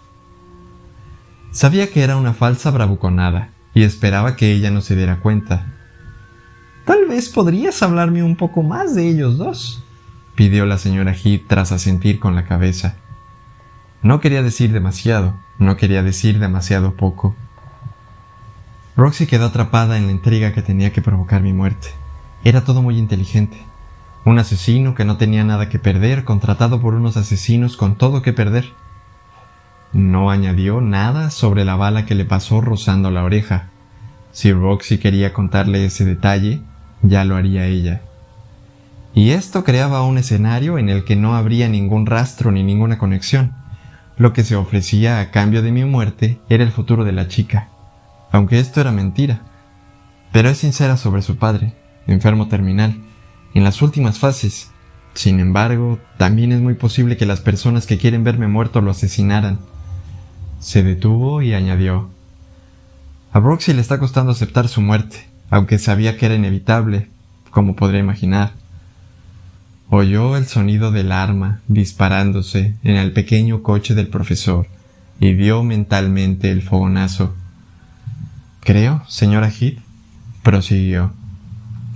Sabía 1.53 1.91
que 1.91 2.03
era 2.03 2.17
una 2.17 2.33
falsa 2.33 2.71
bravuconada, 2.71 3.51
y 3.75 3.83
esperaba 3.83 4.37
que 4.37 4.53
ella 4.53 4.71
no 4.71 4.81
se 4.81 4.97
diera 4.97 5.21
cuenta. 5.21 5.67
Tal 6.85 7.07
vez 7.07 7.29
podrías 7.29 7.83
hablarme 7.83 8.23
un 8.23 8.37
poco 8.37 8.63
más 8.63 8.95
de 8.95 9.09
ellos 9.09 9.39
dos, 9.39 9.85
pidió 10.35 10.67
la 10.67 10.79
señora 10.79 11.15
Heath 11.15 11.47
tras 11.47 11.73
asentir 11.73 12.19
con 12.19 12.35
la 12.35 12.47
cabeza. 12.47 12.97
No 14.03 14.21
quería 14.21 14.43
decir 14.43 14.73
demasiado, 14.73 15.35
no 15.59 15.77
quería 15.77 16.03
decir 16.03 16.39
demasiado 16.39 16.95
poco. 16.95 17.37
Roxy 18.97 19.27
quedó 19.27 19.47
atrapada 19.47 19.99
en 19.99 20.07
la 20.07 20.13
intriga 20.13 20.53
que 20.53 20.63
tenía 20.63 20.93
que 20.93 21.03
provocar 21.03 21.43
mi 21.43 21.53
muerte. 21.53 21.89
Era 22.45 22.65
todo 22.65 22.83
muy 22.83 22.99
inteligente. 22.99 23.70
Un 24.25 24.39
asesino 24.39 24.95
que 24.95 25.05
no 25.05 25.17
tenía 25.17 25.45
nada 25.45 25.69
que 25.69 25.79
perder, 25.79 26.25
contratado 26.25 26.81
por 26.81 26.95
unos 26.95 27.17
asesinos 27.17 27.77
con 27.77 27.97
todo 27.97 28.23
que 28.23 28.33
perder. 28.33 28.67
No 29.93 30.31
añadió 30.31 30.81
nada 30.81 31.31
sobre 31.31 31.65
la 31.65 31.75
bala 31.77 32.05
que 32.05 32.15
le 32.15 32.25
pasó 32.25 32.61
rozando 32.61 33.11
la 33.11 33.25
oreja. 33.25 33.71
Si 34.33 34.53
Roxy 34.53 34.99
quería 34.99 35.33
contarle 35.33 35.85
ese 35.85 36.05
detalle, 36.05 36.61
ya 37.03 37.25
lo 37.25 37.37
haría 37.37 37.67
ella. 37.67 38.03
Y 39.15 39.31
esto 39.31 39.65
creaba 39.65 40.03
un 40.05 40.19
escenario 40.19 40.79
en 40.79 40.89
el 40.89 41.05
que 41.05 41.17
no 41.17 41.35
habría 41.35 41.69
ningún 41.69 42.07
rastro 42.07 42.53
ni 42.53 42.63
ninguna 42.63 42.99
conexión. 42.99 43.53
Lo 44.17 44.33
que 44.33 44.45
se 44.45 44.55
ofrecía 44.55 45.21
a 45.21 45.31
cambio 45.31 45.63
de 45.63 45.73
mi 45.73 45.85
muerte 45.85 46.39
era 46.49 46.63
el 46.63 46.71
futuro 46.71 47.05
de 47.05 47.13
la 47.13 47.27
chica, 47.27 47.69
aunque 48.31 48.61
esto 48.61 48.81
era 48.81 48.93
mentira. 48.93 49.41
Pero 50.31 50.51
es 50.51 50.59
sincera 50.59 50.97
sobre 50.97 51.23
su 51.23 51.39
padre, 51.39 51.75
enfermo 52.07 52.47
terminal, 52.47 52.95
en 53.55 53.65
las 53.65 53.83
últimas 53.83 54.19
fases. 54.19 54.71
Sin 55.15 55.41
embargo, 55.41 55.99
también 56.19 56.53
es 56.53 56.61
muy 56.61 56.75
posible 56.75 57.17
que 57.17 57.27
las 57.27 57.41
personas 57.41 57.87
que 57.87 57.99
quieren 57.99 58.25
verme 58.25 58.49
muerto 58.49 58.81
lo 58.81 58.91
asesinaran. 58.91 59.59
Se 60.61 60.83
detuvo 60.83 61.43
y 61.43 61.55
añadió 61.55 62.11
A 63.33 63.41
Roxy 63.41 63.73
le 63.73 63.81
está 63.81 63.99
costando 63.99 64.33
aceptar 64.33 64.69
su 64.69 64.81
muerte, 64.81 65.27
aunque 65.51 65.79
sabía 65.79 66.17
que 66.17 66.27
era 66.27 66.35
inevitable, 66.35 67.09
como 67.51 67.75
podría 67.75 68.01
imaginar. 68.01 68.53
Oyó 69.89 70.37
el 70.37 70.47
sonido 70.47 70.93
del 70.93 71.11
arma 71.11 71.61
disparándose 71.67 72.77
en 72.85 72.97
el 72.97 73.13
pequeño 73.13 73.63
coche 73.63 73.95
del 73.95 74.07
profesor 74.07 74.69
y 75.19 75.35
vio 75.35 75.65
mentalmente 75.65 76.53
el 76.53 76.63
fogonazo. 76.63 77.35
Creo, 78.61 79.03
señora 79.09 79.51
Heath, 79.51 79.81
prosiguió, 80.43 81.13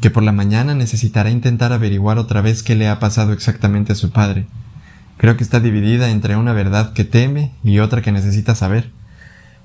que 0.04 0.10
por 0.10 0.22
la 0.22 0.32
mañana 0.32 0.74
necesitará 0.74 1.30
intentar 1.30 1.72
averiguar 1.72 2.18
otra 2.18 2.42
vez 2.42 2.62
qué 2.62 2.74
le 2.74 2.88
ha 2.88 2.98
pasado 2.98 3.32
exactamente 3.32 3.94
a 3.94 3.96
su 3.96 4.10
padre. 4.10 4.44
Creo 5.16 5.38
que 5.38 5.42
está 5.42 5.60
dividida 5.60 6.10
entre 6.10 6.36
una 6.36 6.52
verdad 6.52 6.92
que 6.92 7.04
teme 7.04 7.52
y 7.64 7.78
otra 7.78 8.02
que 8.02 8.12
necesita 8.12 8.54
saber. 8.54 8.90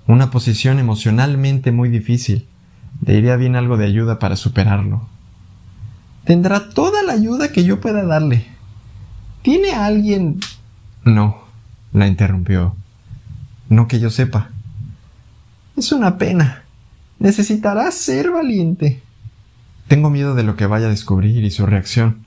Una 0.08 0.32
posición 0.32 0.80
emocionalmente 0.80 1.74
muy 1.74 1.90
difícil. 1.90 2.48
Le 3.06 3.18
iría 3.18 3.36
bien 3.36 3.58
algo 3.58 3.76
de 3.76 3.88
ayuda 3.88 4.18
para 4.18 4.38
superarlo. 4.38 5.10
Tendrá 6.24 6.70
toda 6.70 7.04
la 7.04 7.12
ayuda 7.12 7.52
que 7.52 7.66
yo 7.66 7.82
pueda 7.82 8.06
darle. 8.06 8.46
¿Tiene 9.42 9.74
alguien... 9.74 10.40
No, 11.04 11.38
la 11.92 12.08
interrumpió. 12.08 12.78
No 13.68 13.90
que 13.90 14.00
yo 14.00 14.10
sepa. 14.10 14.52
Es 15.76 15.92
una 15.92 16.18
pena. 16.18 16.64
Necesitará 17.20 17.92
ser 17.92 18.32
valiente. 18.32 19.04
Tengo 19.90 20.12
miedo 20.12 20.36
de 20.36 20.44
lo 20.44 20.56
que 20.56 20.68
vaya 20.68 20.86
a 20.86 20.92
descubrir 20.92 21.44
y 21.44 21.50
su 21.50 21.66
reacción. 21.66 22.20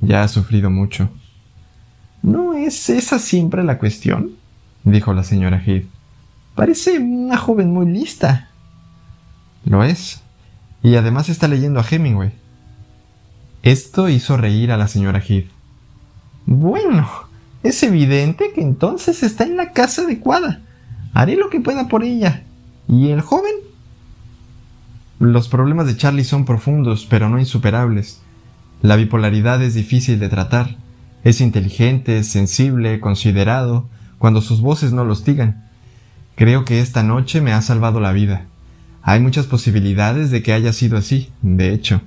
Ya 0.00 0.22
ha 0.22 0.28
sufrido 0.28 0.70
mucho. 0.70 1.10
¿No 2.22 2.54
es 2.54 2.88
esa 2.88 3.18
siempre 3.18 3.62
la 3.62 3.76
cuestión? 3.76 4.30
dijo 4.82 5.12
la 5.12 5.22
señora 5.22 5.62
Heath. 5.62 5.84
Parece 6.54 6.98
una 6.98 7.36
joven 7.36 7.70
muy 7.70 7.84
lista. 7.84 8.48
Lo 9.66 9.84
es. 9.84 10.22
Y 10.82 10.94
además 10.94 11.28
está 11.28 11.48
leyendo 11.48 11.80
a 11.80 11.84
Hemingway. 11.88 12.32
Esto 13.62 14.08
hizo 14.08 14.38
reír 14.38 14.72
a 14.72 14.78
la 14.78 14.88
señora 14.88 15.20
Heath. 15.20 15.50
Bueno, 16.46 17.06
es 17.62 17.82
evidente 17.82 18.52
que 18.54 18.62
entonces 18.62 19.22
está 19.22 19.44
en 19.44 19.58
la 19.58 19.72
casa 19.72 20.02
adecuada. 20.02 20.62
Haré 21.12 21.36
lo 21.36 21.50
que 21.50 21.60
pueda 21.60 21.88
por 21.88 22.04
ella. 22.04 22.44
¿Y 22.88 23.10
el 23.10 23.20
joven? 23.20 23.52
Los 25.18 25.48
problemas 25.48 25.86
de 25.86 25.96
Charlie 25.96 26.24
son 26.24 26.44
profundos, 26.44 27.06
pero 27.08 27.28
no 27.30 27.38
insuperables. 27.38 28.20
La 28.82 28.96
bipolaridad 28.96 29.62
es 29.62 29.74
difícil 29.74 30.18
de 30.18 30.28
tratar. 30.28 30.76
Es 31.24 31.40
inteligente, 31.40 32.22
sensible, 32.22 33.00
considerado, 33.00 33.88
cuando 34.18 34.42
sus 34.42 34.60
voces 34.60 34.92
no 34.92 35.04
lo 35.04 35.12
hostigan. 35.12 35.64
Creo 36.34 36.66
que 36.66 36.80
esta 36.80 37.02
noche 37.02 37.40
me 37.40 37.52
ha 37.52 37.62
salvado 37.62 37.98
la 37.98 38.12
vida. 38.12 38.44
Hay 39.02 39.20
muchas 39.20 39.46
posibilidades 39.46 40.30
de 40.30 40.42
que 40.42 40.52
haya 40.52 40.72
sido 40.74 40.98
así, 40.98 41.30
de 41.40 41.72
hecho. 41.72 42.02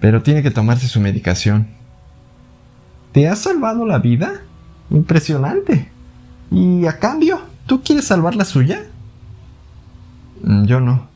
Pero 0.00 0.22
tiene 0.22 0.42
que 0.42 0.50
tomarse 0.50 0.88
su 0.88 1.00
medicación. 1.00 1.68
¿Te 3.12 3.28
ha 3.28 3.36
salvado 3.36 3.84
la 3.84 3.98
vida? 3.98 4.40
Impresionante. 4.90 5.90
¿Y 6.50 6.86
a 6.86 6.98
cambio, 6.98 7.40
tú 7.66 7.82
quieres 7.82 8.06
salvar 8.06 8.34
la 8.34 8.44
suya? 8.44 8.82
Mm, 10.42 10.64
yo 10.64 10.80
no. 10.80 11.13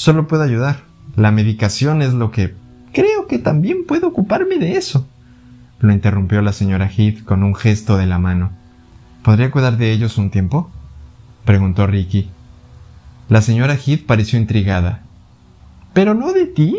Solo 0.00 0.26
puedo 0.26 0.42
ayudar. 0.42 0.84
La 1.14 1.30
medicación 1.30 2.00
es 2.00 2.14
lo 2.14 2.30
que... 2.30 2.54
Creo 2.94 3.26
que 3.26 3.38
también 3.38 3.84
puedo 3.86 4.08
ocuparme 4.08 4.56
de 4.56 4.78
eso. 4.78 5.06
Lo 5.78 5.92
interrumpió 5.92 6.40
la 6.40 6.54
señora 6.54 6.90
Heath 6.90 7.22
con 7.22 7.42
un 7.42 7.54
gesto 7.54 7.98
de 7.98 8.06
la 8.06 8.18
mano. 8.18 8.50
¿Podría 9.22 9.50
cuidar 9.50 9.76
de 9.76 9.92
ellos 9.92 10.16
un 10.16 10.30
tiempo? 10.30 10.70
preguntó 11.44 11.86
Ricky. 11.86 12.30
La 13.28 13.42
señora 13.42 13.76
Heath 13.76 14.06
pareció 14.06 14.38
intrigada. 14.38 15.02
¿Pero 15.92 16.14
no 16.14 16.32
de 16.32 16.46
ti? 16.46 16.78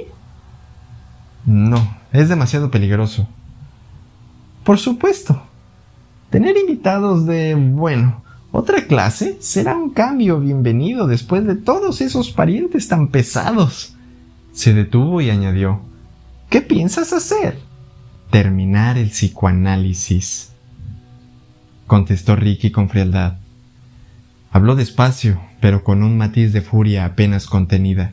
No, 1.46 1.96
es 2.14 2.28
demasiado 2.28 2.72
peligroso. 2.72 3.28
Por 4.64 4.80
supuesto. 4.80 5.44
Tener 6.32 6.58
invitados 6.58 7.28
de, 7.28 7.54
bueno, 7.54 8.24
otra 8.52 8.86
clase 8.86 9.38
será 9.40 9.76
un 9.78 9.92
cambio 9.92 10.40
bienvenido 10.40 11.08
después 11.08 11.46
de 11.46 11.56
todos 11.56 12.02
esos 12.02 12.32
parientes 12.32 12.88
tan 12.90 13.08
pesados. 13.08 13.96
Se 14.52 14.74
detuvo 14.74 15.22
y 15.22 15.30
añadió 15.30 15.82
¿Qué 16.50 16.62
piensas 16.62 17.14
hacer? 17.14 17.58
Terminar 18.30 18.98
el 18.98 19.10
psicoanálisis. 19.10 20.52
Contestó 21.88 22.36
Ricky 22.36 22.72
con 22.72 22.90
frialdad. 22.90 23.38
Habló 24.52 24.76
despacio, 24.76 25.42
pero 25.62 25.86
con 25.86 26.04
un 26.04 26.18
matiz 26.18 26.52
de 26.52 26.60
furia 26.60 27.06
apenas 27.06 27.48
contenida. 27.48 28.12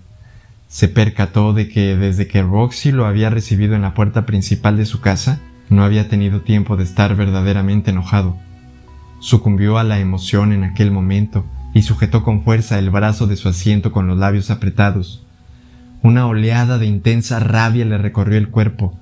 Se 0.68 0.86
percató 0.86 1.52
de 1.52 1.68
que 1.68 1.96
desde 1.96 2.28
que 2.28 2.42
Roxy 2.42 2.92
lo 2.92 3.06
había 3.06 3.28
recibido 3.28 3.74
en 3.74 3.82
la 3.82 3.94
puerta 3.94 4.24
principal 4.24 4.76
de 4.76 4.86
su 4.86 5.00
casa, 5.00 5.40
no 5.68 5.82
había 5.82 6.08
tenido 6.08 6.42
tiempo 6.42 6.76
de 6.76 6.84
estar 6.84 7.16
verdaderamente 7.16 7.90
enojado. 7.90 8.36
Sucumbió 9.20 9.78
a 9.78 9.84
la 9.84 9.98
emoción 9.98 10.52
en 10.52 10.64
aquel 10.64 10.90
momento 10.90 11.44
y 11.74 11.82
sujetó 11.82 12.22
con 12.22 12.42
fuerza 12.42 12.78
el 12.78 12.90
brazo 12.90 13.26
de 13.26 13.36
su 13.36 13.48
asiento 13.48 13.92
con 13.92 14.06
los 14.06 14.18
labios 14.18 14.50
apretados. 14.50 15.24
Una 16.02 16.26
oleada 16.26 16.78
de 16.78 16.86
intensa 16.86 17.40
rabia 17.40 17.84
le 17.84 17.98
recorrió 17.98 18.38
el 18.38 18.48
cuerpo, 18.48 18.96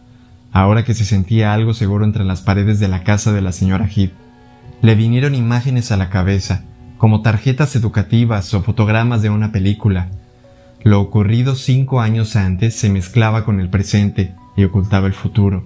ahora 0.52 0.85
que 0.85 0.94
se 0.94 1.04
sentía 1.04 1.52
algo 1.52 1.75
seguro 1.75 2.04
entre 2.04 2.25
las 2.25 2.40
paredes 2.40 2.80
de 2.80 2.88
la 2.88 3.04
casa 3.04 3.32
de 3.32 3.42
la 3.42 3.52
señora 3.52 3.87
Heath. 3.87 4.12
Le 4.80 4.94
vinieron 4.94 5.35
imágenes 5.35 5.92
a 5.92 5.96
la 5.96 6.08
cabeza, 6.08 6.64
como 6.96 7.20
tarjetas 7.20 7.76
educativas 7.76 8.52
o 8.54 8.62
fotogramas 8.62 9.20
de 9.20 9.28
una 9.28 9.52
película. 9.52 10.08
Lo 10.82 11.00
ocurrido 11.00 11.54
cinco 11.54 12.00
años 12.00 12.37
antes 12.37 12.75
se 12.75 12.88
mezclaba 12.88 13.44
con 13.44 13.61
el 13.61 13.68
presente 13.68 14.35
y 14.56 14.64
ocultaba 14.64 15.06
el 15.06 15.12
futuro. 15.12 15.64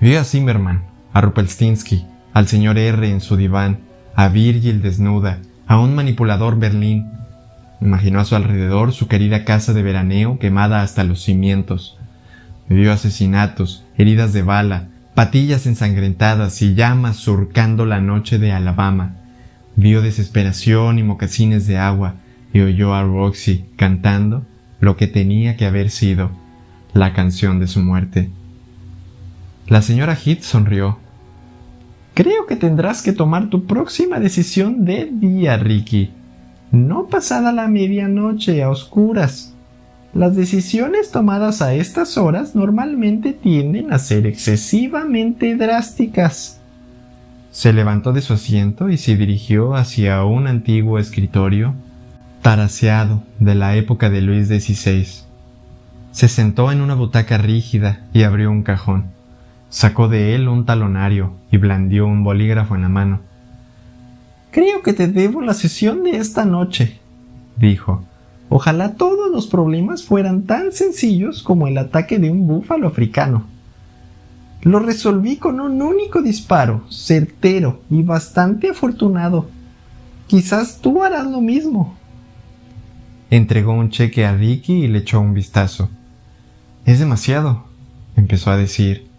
Vio 0.00 0.20
a 0.20 0.24
Zimmerman, 0.24 0.82
a 1.12 1.20
Rupelstinsky, 1.20 2.04
al 2.32 2.48
señor 2.48 2.78
R 2.78 3.08
en 3.08 3.20
su 3.20 3.36
diván, 3.36 3.78
a 4.14 4.28
Virgil 4.28 4.82
desnuda, 4.82 5.38
a 5.66 5.78
un 5.78 5.94
manipulador 5.94 6.58
Berlín. 6.58 7.10
Imaginó 7.80 8.20
a 8.20 8.24
su 8.24 8.36
alrededor 8.36 8.92
su 8.92 9.08
querida 9.08 9.44
casa 9.44 9.72
de 9.72 9.82
veraneo 9.82 10.38
quemada 10.38 10.82
hasta 10.82 11.04
los 11.04 11.22
cimientos. 11.22 11.98
Vio 12.68 12.92
asesinatos, 12.92 13.84
heridas 13.96 14.32
de 14.32 14.42
bala, 14.42 14.88
patillas 15.14 15.66
ensangrentadas 15.66 16.62
y 16.62 16.74
llamas 16.74 17.16
surcando 17.16 17.86
la 17.86 18.00
noche 18.00 18.38
de 18.38 18.52
Alabama. 18.52 19.16
Vio 19.76 20.02
desesperación 20.02 20.98
y 20.98 21.02
mocasines 21.02 21.66
de 21.66 21.78
agua 21.78 22.14
y 22.52 22.60
oyó 22.60 22.94
a 22.94 23.02
Roxy 23.02 23.64
cantando 23.76 24.44
lo 24.80 24.96
que 24.96 25.06
tenía 25.06 25.56
que 25.56 25.66
haber 25.66 25.90
sido 25.90 26.30
la 26.92 27.14
canción 27.14 27.58
de 27.58 27.66
su 27.66 27.80
muerte. 27.80 28.30
La 29.66 29.80
señora 29.80 30.14
Heath 30.14 30.42
sonrió 30.42 30.98
Creo 32.14 32.46
que 32.46 32.56
tendrás 32.56 33.02
que 33.02 33.12
tomar 33.12 33.48
tu 33.48 33.64
próxima 33.64 34.20
decisión 34.20 34.84
de 34.84 35.08
día, 35.10 35.56
Ricky. 35.56 36.10
No 36.70 37.06
pasada 37.06 37.52
la 37.52 37.68
medianoche 37.68 38.62
a 38.62 38.68
oscuras. 38.68 39.54
Las 40.12 40.36
decisiones 40.36 41.10
tomadas 41.10 41.62
a 41.62 41.72
estas 41.72 42.18
horas 42.18 42.54
normalmente 42.54 43.32
tienden 43.32 43.92
a 43.94 43.98
ser 43.98 44.26
excesivamente 44.26 45.56
drásticas. 45.56 46.60
Se 47.50 47.72
levantó 47.72 48.12
de 48.12 48.20
su 48.20 48.34
asiento 48.34 48.90
y 48.90 48.98
se 48.98 49.16
dirigió 49.16 49.74
hacia 49.74 50.22
un 50.24 50.46
antiguo 50.46 50.98
escritorio 50.98 51.74
taraseado 52.42 53.22
de 53.38 53.54
la 53.54 53.76
época 53.76 54.10
de 54.10 54.20
Luis 54.20 54.48
XVI. 54.48 55.06
Se 56.10 56.28
sentó 56.28 56.72
en 56.72 56.82
una 56.82 56.94
butaca 56.94 57.38
rígida 57.38 58.00
y 58.12 58.24
abrió 58.24 58.50
un 58.50 58.62
cajón. 58.62 59.11
Sacó 59.72 60.08
de 60.08 60.34
él 60.34 60.48
un 60.48 60.66
talonario 60.66 61.32
y 61.50 61.56
blandió 61.56 62.06
un 62.06 62.24
bolígrafo 62.24 62.76
en 62.76 62.82
la 62.82 62.90
mano. 62.90 63.20
Creo 64.50 64.82
que 64.82 64.92
te 64.92 65.08
debo 65.08 65.40
la 65.40 65.54
sesión 65.54 66.04
de 66.04 66.18
esta 66.18 66.44
noche, 66.44 67.00
dijo. 67.56 68.04
Ojalá 68.50 68.96
todos 68.96 69.30
los 69.30 69.46
problemas 69.46 70.04
fueran 70.04 70.42
tan 70.42 70.72
sencillos 70.72 71.42
como 71.42 71.68
el 71.68 71.78
ataque 71.78 72.18
de 72.18 72.30
un 72.30 72.46
búfalo 72.46 72.86
africano. 72.86 73.46
Lo 74.60 74.78
resolví 74.78 75.38
con 75.38 75.58
un 75.58 75.80
único 75.80 76.20
disparo, 76.20 76.84
certero 76.90 77.80
y 77.88 78.02
bastante 78.02 78.68
afortunado. 78.68 79.48
Quizás 80.26 80.82
tú 80.82 81.02
harás 81.02 81.26
lo 81.26 81.40
mismo. 81.40 81.94
Entregó 83.30 83.72
un 83.72 83.88
cheque 83.88 84.26
a 84.26 84.36
Ricky 84.36 84.84
y 84.84 84.88
le 84.88 84.98
echó 84.98 85.18
un 85.18 85.32
vistazo. 85.32 85.88
Es 86.84 86.98
demasiado, 86.98 87.64
empezó 88.16 88.50
a 88.50 88.58
decir. 88.58 89.11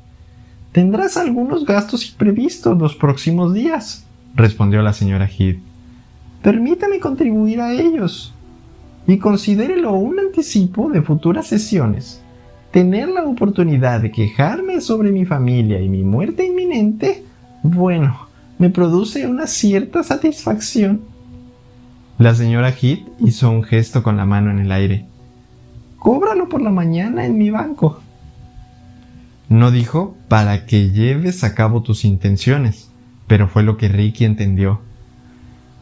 Tendrás 0.74 1.18
algunos 1.18 1.66
gastos 1.66 2.10
imprevistos 2.10 2.76
los 2.80 2.96
próximos 2.96 3.54
días, 3.54 4.08
respondió 4.34 4.82
la 4.82 4.92
señora 4.92 5.28
Heath. 5.30 5.60
Permítame 6.42 7.00
contribuir 7.00 7.62
a 7.62 7.74
ellos. 7.74 8.34
Y 9.06 9.20
considérelo 9.20 9.94
un 9.94 10.18
anticipo 10.18 10.90
de 10.90 11.04
futuras 11.04 11.46
sesiones. 11.46 12.24
Tener 12.72 13.08
la 13.08 13.24
oportunidad 13.24 14.02
de 14.02 14.12
quejarme 14.12 14.82
sobre 14.82 15.12
mi 15.12 15.26
familia 15.26 15.80
y 15.80 15.90
mi 15.90 16.02
muerte 16.02 16.44
inminente, 16.44 17.24
bueno, 17.62 18.28
me 18.58 18.72
produce 18.72 19.28
una 19.28 19.46
cierta 19.46 20.02
satisfacción. 20.02 21.02
La 22.18 22.34
señora 22.34 22.70
Heath 22.72 23.08
hizo 23.20 23.52
un 23.52 23.62
gesto 23.62 24.02
con 24.02 24.18
la 24.18 24.26
mano 24.26 24.50
en 24.50 24.58
el 24.58 24.72
aire. 24.72 25.06
Cóbralo 26.00 26.50
por 26.50 26.64
la 26.64 26.72
mañana 26.72 27.26
en 27.26 27.38
mi 27.38 27.52
banco. 27.52 28.00
No 29.50 29.72
dijo 29.72 30.16
para 30.28 30.66
que 30.66 30.90
lleves 30.90 31.44
a 31.44 31.54
cabo 31.54 31.84
tus 31.84 32.06
intenciones, 32.06 32.90
pero 33.28 33.48
fue 33.48 33.64
lo 33.64 33.78
que 33.78 33.88
Ricky 33.88 34.26
entendió. 34.26 34.82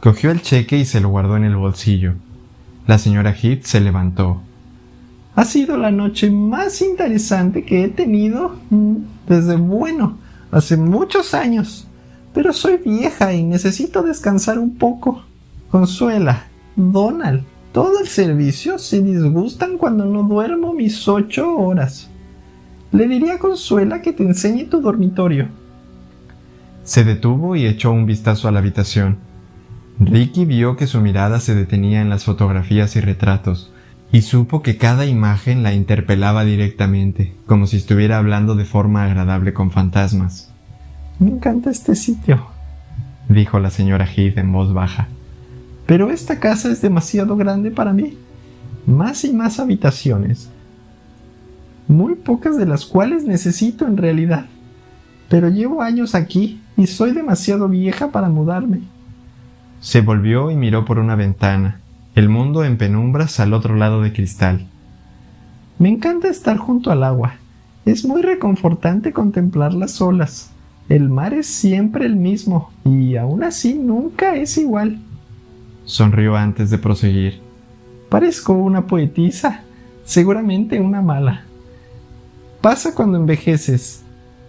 Cogió 0.00 0.30
el 0.30 0.42
cheque 0.42 0.78
y 0.78 0.84
se 0.84 1.00
lo 1.00 1.08
guardó 1.08 1.36
en 1.36 1.44
el 1.44 1.56
bolsillo. 1.56 2.14
La 2.86 2.98
señora 2.98 3.34
Heath 3.34 3.64
se 3.64 3.80
levantó. 3.80 4.40
Ha 5.34 5.44
sido 5.44 5.78
la 5.78 5.90
noche 5.90 6.30
más 6.30 6.82
interesante 6.82 7.64
que 7.64 7.84
he 7.84 7.88
tenido 7.88 8.56
mm, 8.70 8.96
desde, 9.28 9.56
bueno, 9.56 10.18
hace 10.50 10.76
muchos 10.76 11.34
años. 11.34 11.86
Pero 12.34 12.52
soy 12.52 12.78
vieja 12.78 13.32
y 13.32 13.44
necesito 13.44 14.02
descansar 14.02 14.58
un 14.58 14.76
poco. 14.76 15.22
Consuela, 15.70 16.46
Donald, 16.76 17.44
todo 17.72 18.00
el 18.00 18.08
servicio 18.08 18.78
se 18.78 19.00
disgustan 19.00 19.78
cuando 19.78 20.04
no 20.04 20.22
duermo 20.24 20.74
mis 20.74 21.08
ocho 21.08 21.56
horas. 21.56 22.08
Le 22.92 23.08
diría 23.08 23.34
a 23.34 23.38
Consuela 23.38 24.02
que 24.02 24.12
te 24.12 24.22
enseñe 24.22 24.64
tu 24.64 24.82
dormitorio. 24.82 25.48
Se 26.84 27.04
detuvo 27.04 27.56
y 27.56 27.66
echó 27.66 27.90
un 27.90 28.04
vistazo 28.04 28.48
a 28.48 28.50
la 28.50 28.58
habitación. 28.58 29.16
Ricky 29.98 30.44
vio 30.44 30.76
que 30.76 30.86
su 30.86 31.00
mirada 31.00 31.40
se 31.40 31.54
detenía 31.54 32.02
en 32.02 32.10
las 32.10 32.24
fotografías 32.24 32.94
y 32.96 33.00
retratos, 33.00 33.72
y 34.12 34.22
supo 34.22 34.62
que 34.62 34.76
cada 34.76 35.06
imagen 35.06 35.62
la 35.62 35.72
interpelaba 35.72 36.44
directamente, 36.44 37.34
como 37.46 37.66
si 37.66 37.78
estuviera 37.78 38.18
hablando 38.18 38.54
de 38.56 38.66
forma 38.66 39.04
agradable 39.04 39.54
con 39.54 39.70
fantasmas. 39.70 40.50
Me 41.18 41.30
encanta 41.30 41.70
este 41.70 41.94
sitio, 41.94 42.46
dijo 43.28 43.58
la 43.58 43.70
señora 43.70 44.06
Heath 44.06 44.36
en 44.36 44.52
voz 44.52 44.74
baja. 44.74 45.08
Pero 45.86 46.10
esta 46.10 46.40
casa 46.40 46.70
es 46.70 46.82
demasiado 46.82 47.36
grande 47.36 47.70
para 47.70 47.94
mí. 47.94 48.18
Más 48.86 49.24
y 49.24 49.32
más 49.32 49.60
habitaciones, 49.60 50.50
muy 51.88 52.14
pocas 52.14 52.56
de 52.56 52.66
las 52.66 52.86
cuales 52.86 53.24
necesito 53.24 53.86
en 53.86 53.96
realidad. 53.96 54.46
Pero 55.28 55.48
llevo 55.48 55.82
años 55.82 56.14
aquí 56.14 56.60
y 56.76 56.86
soy 56.86 57.12
demasiado 57.12 57.68
vieja 57.68 58.10
para 58.10 58.28
mudarme. 58.28 58.80
Se 59.80 60.00
volvió 60.00 60.50
y 60.50 60.56
miró 60.56 60.84
por 60.84 60.98
una 60.98 61.16
ventana, 61.16 61.80
el 62.14 62.28
mundo 62.28 62.64
en 62.64 62.76
penumbras 62.76 63.40
al 63.40 63.52
otro 63.52 63.74
lado 63.76 64.02
de 64.02 64.12
cristal. 64.12 64.66
Me 65.78 65.88
encanta 65.88 66.28
estar 66.28 66.56
junto 66.56 66.92
al 66.92 67.02
agua. 67.02 67.34
Es 67.84 68.04
muy 68.04 68.22
reconfortante 68.22 69.12
contemplar 69.12 69.74
las 69.74 70.00
olas, 70.00 70.50
El 70.88 71.08
mar 71.08 71.32
es 71.32 71.46
siempre 71.46 72.06
el 72.06 72.16
mismo 72.16 72.70
y 72.84 73.16
aún 73.16 73.42
así 73.44 73.74
nunca 73.74 74.34
es 74.34 74.58
igual. 74.58 74.98
Sonrió 75.84 76.36
antes 76.36 76.70
de 76.70 76.78
proseguir. 76.78 77.40
Parezco 78.08 78.52
una 78.52 78.86
poetisa, 78.86 79.62
seguramente 80.04 80.80
una 80.80 81.00
mala. 81.00 81.44
Pasa 82.62 82.94
cuando 82.94 83.18
envejeces. 83.18 84.04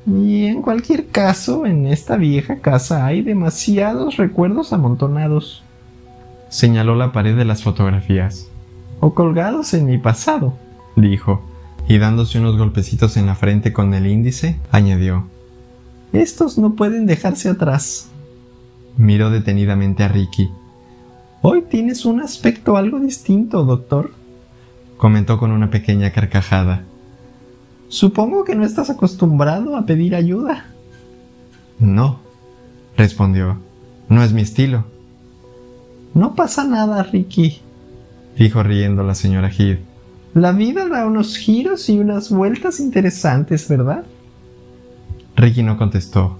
Y 0.06 0.45
en 0.45 0.62
cualquier 0.62 1.08
caso, 1.08 1.65
en 1.65 1.88
esta 1.88 2.15
vieja 2.15 2.60
casa 2.60 3.08
hay 3.08 3.23
demasiados 3.23 4.17
recuerdos 4.17 4.71
amontonados. 4.71 5.63
Señaló 6.47 6.95
la 6.95 7.12
pared 7.12 7.36
de 7.36 7.43
las 7.43 7.63
fotografías. 7.63 8.49
O 8.99 9.15
colgados 9.15 9.73
en 9.73 9.88
mi 9.88 9.97
pasado, 9.97 10.54
dijo, 10.95 11.41
y 11.88 11.97
dándose 11.97 12.38
unos 12.38 12.56
golpecitos 12.56 13.17
en 13.17 13.26
la 13.26 13.34
frente 13.34 13.73
con 13.73 13.95
el 13.95 14.06
índice, 14.06 14.60
añadió. 14.71 15.26
Estos 16.13 16.60
no 16.60 16.76
pueden 16.76 17.08
dejarse 17.08 17.49
atrás. 17.49 18.10
Miró 18.95 19.32
detenidamente 19.32 20.04
a 20.04 20.08
Ricky. 20.08 20.52
Hoy 21.41 21.63
tienes 21.63 22.06
un 22.06 22.21
aspecto 22.21 22.78
algo 22.78 22.99
distinto, 22.99 23.63
doctor, 23.65 24.12
comentó 24.97 25.39
con 25.39 25.52
una 25.52 25.71
pequeña 25.71 26.12
carcajada. 26.12 26.84
Supongo 27.93 28.43
que 28.43 28.56
no 28.56 28.65
estás 28.65 28.89
acostumbrado 28.89 29.77
a 29.77 29.86
pedir 29.86 30.15
ayuda. 30.15 30.65
No, 31.77 32.21
respondió. 32.97 33.60
No 34.10 34.23
es 34.23 34.34
mi 34.34 34.41
estilo. 34.41 34.86
No 36.15 36.34
pasa 36.34 36.63
nada, 36.63 37.03
Ricky, 37.03 37.62
dijo 38.36 38.63
riendo 38.63 39.03
la 39.03 39.13
señora 39.13 39.51
Heath. 39.51 39.77
La 40.34 40.53
vida 40.53 40.88
da 40.88 41.06
unos 41.06 41.38
giros 41.38 41.88
y 41.88 41.99
unas 41.99 42.32
vueltas 42.32 42.79
interesantes, 42.79 43.69
¿verdad? 43.69 44.06
Ricky 45.36 45.62
no 45.62 45.77
contestó. 45.77 46.39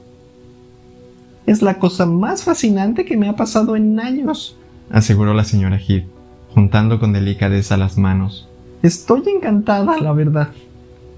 Es 1.46 1.62
la 1.62 1.78
cosa 1.78 2.08
más 2.08 2.46
fascinante 2.46 3.06
que 3.06 3.16
me 3.16 3.30
ha 3.30 3.36
pasado 3.36 3.76
en 3.76 4.00
años, 4.00 4.58
aseguró 4.90 5.36
la 5.36 5.44
señora 5.44 5.78
Heath, 5.78 6.08
juntando 6.56 7.00
con 7.00 7.14
delicadeza 7.14 7.78
las 7.78 8.00
manos. 8.00 8.50
Estoy 8.82 9.22
encantada, 9.28 10.00
la 10.00 10.14
verdad. 10.14 10.50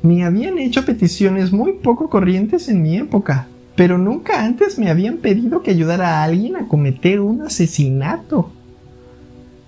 Me 0.05 0.23
habían 0.23 0.59
hecho 0.59 0.85
peticiones 0.85 1.51
muy 1.51 1.73
poco 1.73 2.11
corrientes 2.11 2.69
en 2.69 2.83
mi 2.83 2.95
época, 2.95 3.47
pero 3.75 3.97
nunca 3.97 4.45
antes 4.45 4.77
me 4.77 4.91
habían 4.91 5.17
pedido 5.17 5.63
que 5.63 5.71
ayudara 5.71 6.19
a 6.19 6.23
alguien 6.23 6.55
a 6.55 6.67
cometer 6.67 7.19
un 7.19 7.41
asesinato. 7.41 8.51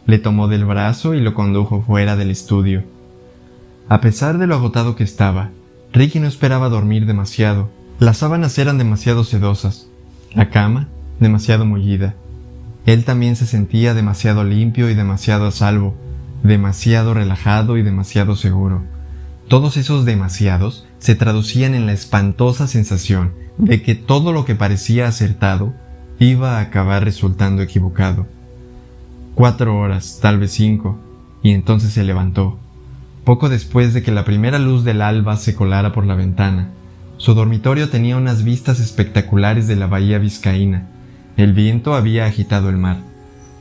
Le 0.06 0.20
tomó 0.20 0.48
del 0.48 0.64
brazo 0.64 1.16
y 1.16 1.22
lo 1.22 1.34
condujo 1.34 1.82
fuera 1.82 2.16
del 2.16 2.30
estudio. 2.30 2.84
A 3.90 4.00
pesar 4.00 4.38
de 4.38 4.46
lo 4.46 4.54
agotado 4.54 4.96
que 4.96 5.04
estaba, 5.04 5.50
Ricky 5.92 6.20
no 6.20 6.28
esperaba 6.28 6.70
dormir 6.70 7.08
demasiado 7.08 7.70
las 8.00 8.18
sábanas 8.18 8.60
eran 8.60 8.78
demasiado 8.78 9.24
sedosas, 9.24 9.88
la 10.36 10.52
cama 10.52 10.88
demasiado 11.20 11.66
mullida. 11.66 12.14
Él 12.86 13.06
también 13.06 13.36
se 13.36 13.48
sentía 13.48 13.96
demasiado 13.96 14.44
limpio 14.44 14.92
y 14.92 14.94
demasiado 14.94 15.48
a 15.48 15.52
salvo, 15.52 15.96
demasiado 16.44 17.16
relajado 17.16 17.76
y 17.76 17.82
demasiado 17.82 18.36
seguro. 18.36 18.84
Todos 19.48 19.78
esos 19.78 20.04
demasiados 20.04 20.86
se 21.00 21.16
traducían 21.16 21.74
en 21.74 21.86
la 21.86 21.94
espantosa 21.94 22.68
sensación 22.68 23.34
de 23.58 23.82
que 23.82 23.96
todo 23.96 24.34
lo 24.34 24.44
que 24.44 24.56
parecía 24.56 25.08
acertado 25.08 25.74
iba 26.20 26.58
a 26.58 26.62
acabar 26.62 27.06
resultando 27.06 27.62
equivocado. 27.62 28.28
Cuatro 29.36 29.80
horas, 29.80 30.20
tal 30.22 30.38
vez 30.38 30.52
cinco, 30.52 30.98
y 31.44 31.52
entonces 31.52 31.94
se 31.94 32.04
levantó, 32.04 32.60
poco 33.24 33.48
después 33.48 33.94
de 33.94 34.04
que 34.04 34.12
la 34.12 34.26
primera 34.26 34.60
luz 34.60 34.84
del 34.84 35.02
alba 35.02 35.38
se 35.38 35.56
colara 35.56 35.94
por 35.94 36.06
la 36.06 36.16
ventana, 36.16 36.72
su 37.16 37.34
dormitorio 37.34 37.90
tenía 37.90 38.18
unas 38.18 38.44
vistas 38.44 38.80
espectaculares 38.80 39.68
de 39.68 39.76
la 39.76 39.88
bahía 39.88 40.20
vizcaína. 40.20 40.88
El 41.38 41.54
viento 41.54 41.96
había 41.96 42.26
agitado 42.26 42.70
el 42.70 42.78
mar. 42.78 42.98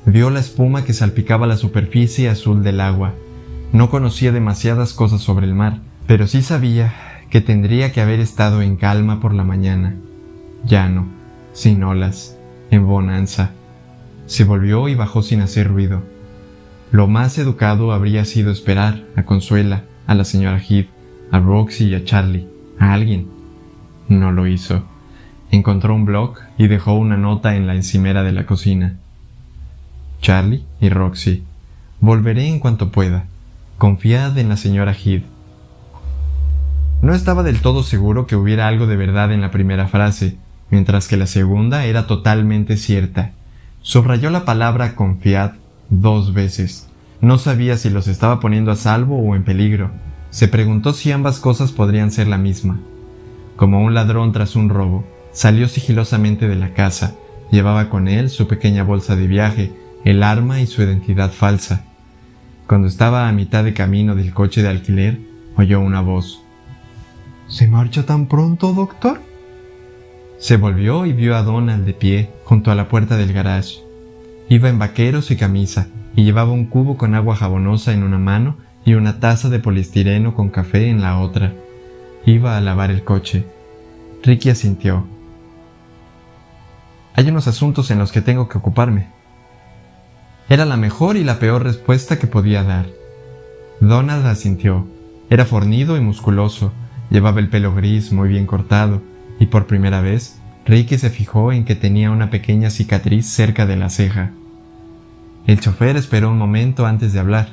Vio 0.05 0.31
la 0.31 0.41
espuma 0.41 0.85
que 0.85 0.93
salpicaba 0.93 1.47
la 1.47 1.57
superficie 1.57 2.29
azul 2.29 2.63
del 2.63 2.81
agua. 2.81 3.15
No 3.73 3.91
conocía 3.91 4.33
demasiadas 4.33 4.93
cosas 4.93 5.21
sobre 5.21 5.47
el 5.47 5.55
mar, 5.55 5.81
pero 6.07 6.27
sí 6.27 6.43
sabía 6.43 6.95
que 7.31 7.41
tendría 7.41 7.93
que 7.93 8.01
haber 8.01 8.21
estado 8.21 8.63
en 8.63 8.77
calma 8.77 9.21
por 9.21 9.35
la 9.35 9.45
mañana. 9.45 9.97
Llano, 10.65 11.07
sin 11.53 11.83
olas, 11.85 12.37
en 12.71 12.87
bonanza. 12.87 13.51
Se 14.27 14.45
volvió 14.45 14.89
y 14.89 14.95
bajó 14.95 15.23
sin 15.23 15.41
hacer 15.41 15.69
ruido. 15.69 16.03
Lo 16.93 17.07
más 17.07 17.39
educado 17.39 17.93
habría 17.93 18.25
sido 18.25 18.51
esperar 18.51 19.05
a 19.17 19.25
Consuela, 19.25 19.85
a 20.07 20.15
la 20.15 20.25
señora 20.25 20.61
Heath, 20.61 20.89
a 21.33 21.41
Roxy 21.41 21.87
y 21.87 21.95
a 21.95 22.05
Charlie, 22.05 22.49
a 22.79 22.93
alguien 22.93 23.37
no 24.09 24.33
lo 24.33 24.47
hizo. 24.47 24.85
Encontró 25.51 25.95
un 25.95 26.05
blog 26.05 26.39
y 26.59 26.69
dejó 26.69 26.95
una 26.95 27.17
nota 27.17 27.57
en 27.57 27.67
la 27.67 27.75
encimera 27.75 28.23
de 28.23 28.33
la 28.33 28.47
cocina. 28.47 28.97
Charlie 30.21 30.65
y 30.81 30.89
Roxy. 30.89 31.45
Volveré 32.01 32.49
en 32.49 32.59
cuanto 32.59 32.91
pueda. 32.91 33.27
Confiad 33.79 34.39
en 34.39 34.49
la 34.49 34.57
señora 34.57 34.95
Heath. 34.95 35.25
No 37.03 37.13
estaba 37.13 37.43
del 37.43 37.61
todo 37.61 37.83
seguro 37.83 38.27
que 38.27 38.35
hubiera 38.35 38.69
algo 38.69 38.87
de 38.87 38.97
verdad 38.97 39.33
en 39.33 39.43
la 39.43 39.51
primera 39.51 39.87
frase, 39.87 40.39
mientras 40.71 41.09
que 41.09 41.19
la 41.19 41.27
segunda 41.27 41.85
era 41.85 42.07
totalmente 42.07 42.79
cierta. 42.79 43.33
Subrayó 43.83 44.31
la 44.31 44.47
palabra 44.47 44.95
confiad 44.95 45.53
dos 45.91 46.33
veces. 46.33 46.89
No 47.21 47.37
sabía 47.37 47.77
si 47.77 47.91
los 47.91 48.09
estaba 48.09 48.41
poniendo 48.41 48.71
a 48.71 48.77
salvo 48.77 49.19
o 49.19 49.37
en 49.37 49.45
peligro. 49.45 49.91
Se 50.31 50.49
preguntó 50.49 50.95
si 50.95 51.13
ambas 51.13 51.39
cosas 51.39 51.71
podrían 51.71 52.11
ser 52.11 52.29
la 52.29 52.39
misma. 52.39 52.81
Como 53.57 53.85
un 53.85 53.93
ladrón 53.93 54.33
tras 54.33 54.57
un 54.57 54.71
robo, 54.71 55.05
salió 55.33 55.69
sigilosamente 55.69 56.49
de 56.49 56.57
la 56.57 56.73
casa. 56.73 57.15
Llevaba 57.51 57.91
con 57.91 58.09
él 58.09 58.31
su 58.31 58.49
pequeña 58.49 58.85
bolsa 58.85 59.17
de 59.17 59.27
viaje, 59.27 59.71
el 60.07 60.23
arma 60.23 60.63
y 60.63 60.67
su 60.67 60.81
identidad 60.81 61.31
falsa. 61.31 61.85
Cuando 62.67 62.89
estaba 62.89 63.29
a 63.29 63.33
mitad 63.33 63.63
de 63.63 63.75
camino 63.75 64.17
del 64.17 64.35
coche 64.35 64.61
de 64.61 64.69
alquiler, 64.69 65.21
oyó 65.57 65.81
una 65.81 66.01
voz. 66.01 66.43
¿Se 67.47 67.69
marcha 67.69 68.05
tan 68.05 68.27
pronto, 68.27 68.73
doctor? 68.73 69.21
Se 70.39 70.57
volvió 70.57 71.07
y 71.07 71.13
vio 71.13 71.37
a 71.37 71.43
Donald 71.43 71.87
de 71.87 71.95
pie 71.95 72.31
junto 72.45 72.73
a 72.73 72.75
la 72.75 72.89
puerta 72.89 73.17
del 73.17 73.33
garage. 73.33 73.77
Iba 74.49 74.69
en 74.69 74.81
vaqueros 74.81 75.31
y 75.31 75.37
camisa, 75.37 75.87
y 76.17 76.25
llevaba 76.25 76.51
un 76.51 76.67
cubo 76.67 76.97
con 76.97 77.15
agua 77.15 77.37
jabonosa 77.37 77.93
en 77.93 78.03
una 78.03 78.19
mano 78.19 78.57
y 78.85 78.95
una 78.95 79.21
taza 79.21 79.49
de 79.49 79.61
poliestireno 79.61 80.35
con 80.35 80.49
café 80.49 80.89
en 80.89 81.03
la 81.03 81.21
otra. 81.21 81.53
Iba 82.25 82.57
a 82.57 82.61
lavar 82.61 82.91
el 82.91 83.05
coche. 83.05 83.47
Ricky 84.25 84.51
asintió. 84.51 85.07
Hay 87.15 87.29
unos 87.29 87.47
asuntos 87.47 87.93
en 87.93 88.01
los 88.01 88.11
que 88.11 88.23
tengo 88.23 88.49
que 88.49 88.59
ocuparme. 88.59 89.16
Era 90.49 90.65
la 90.65 90.77
mejor 90.77 91.17
y 91.17 91.25
la 91.25 91.39
peor 91.39 91.65
respuesta 91.65 92.19
que 92.19 92.29
podía 92.29 92.63
dar. 92.63 92.87
Donald 93.81 94.27
asintió. 94.27 94.87
Era 95.29 95.45
fornido 95.45 95.97
y 95.97 96.01
musculoso, 96.01 96.73
llevaba 97.11 97.41
el 97.41 97.49
pelo 97.49 97.75
gris 97.75 98.13
muy 98.13 98.29
bien 98.29 98.47
cortado, 98.47 99.03
y 99.41 99.47
por 99.47 99.67
primera 99.67 100.01
vez 100.01 100.39
Ricky 100.65 100.99
se 100.99 101.11
fijó 101.11 101.53
en 101.53 101.65
que 101.65 101.75
tenía 101.75 102.11
una 102.11 102.31
pequeña 102.31 102.71
cicatriz 102.71 103.27
cerca 103.27 103.67
de 103.67 103.77
la 103.77 103.91
ceja. 103.91 104.31
El 105.47 105.61
chofer 105.61 105.97
esperó 105.97 106.31
un 106.31 106.39
momento 106.39 106.87
antes 106.87 107.13
de 107.13 107.21
hablar. 107.21 107.49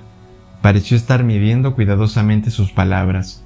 Pareció 0.61 0.95
estar 0.95 1.23
midiendo 1.23 1.75
cuidadosamente 1.75 2.51
sus 2.51 2.71
palabras. 2.71 3.43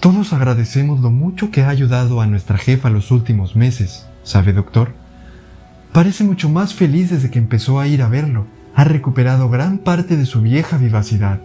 Todos 0.00 0.32
agradecemos 0.32 1.00
lo 1.00 1.10
mucho 1.10 1.50
que 1.50 1.62
ha 1.62 1.70
ayudado 1.70 2.20
a 2.20 2.26
nuestra 2.26 2.58
jefa 2.58 2.90
los 2.90 3.10
últimos 3.10 3.56
meses, 3.56 4.06
¿sabe, 4.22 4.52
doctor? 4.52 4.94
Parece 5.94 6.24
mucho 6.24 6.48
más 6.48 6.74
feliz 6.74 7.10
desde 7.10 7.30
que 7.30 7.38
empezó 7.38 7.78
a 7.78 7.86
ir 7.86 8.02
a 8.02 8.08
verlo. 8.08 8.46
Ha 8.74 8.82
recuperado 8.82 9.48
gran 9.48 9.78
parte 9.78 10.16
de 10.16 10.26
su 10.26 10.42
vieja 10.42 10.76
vivacidad. 10.76 11.40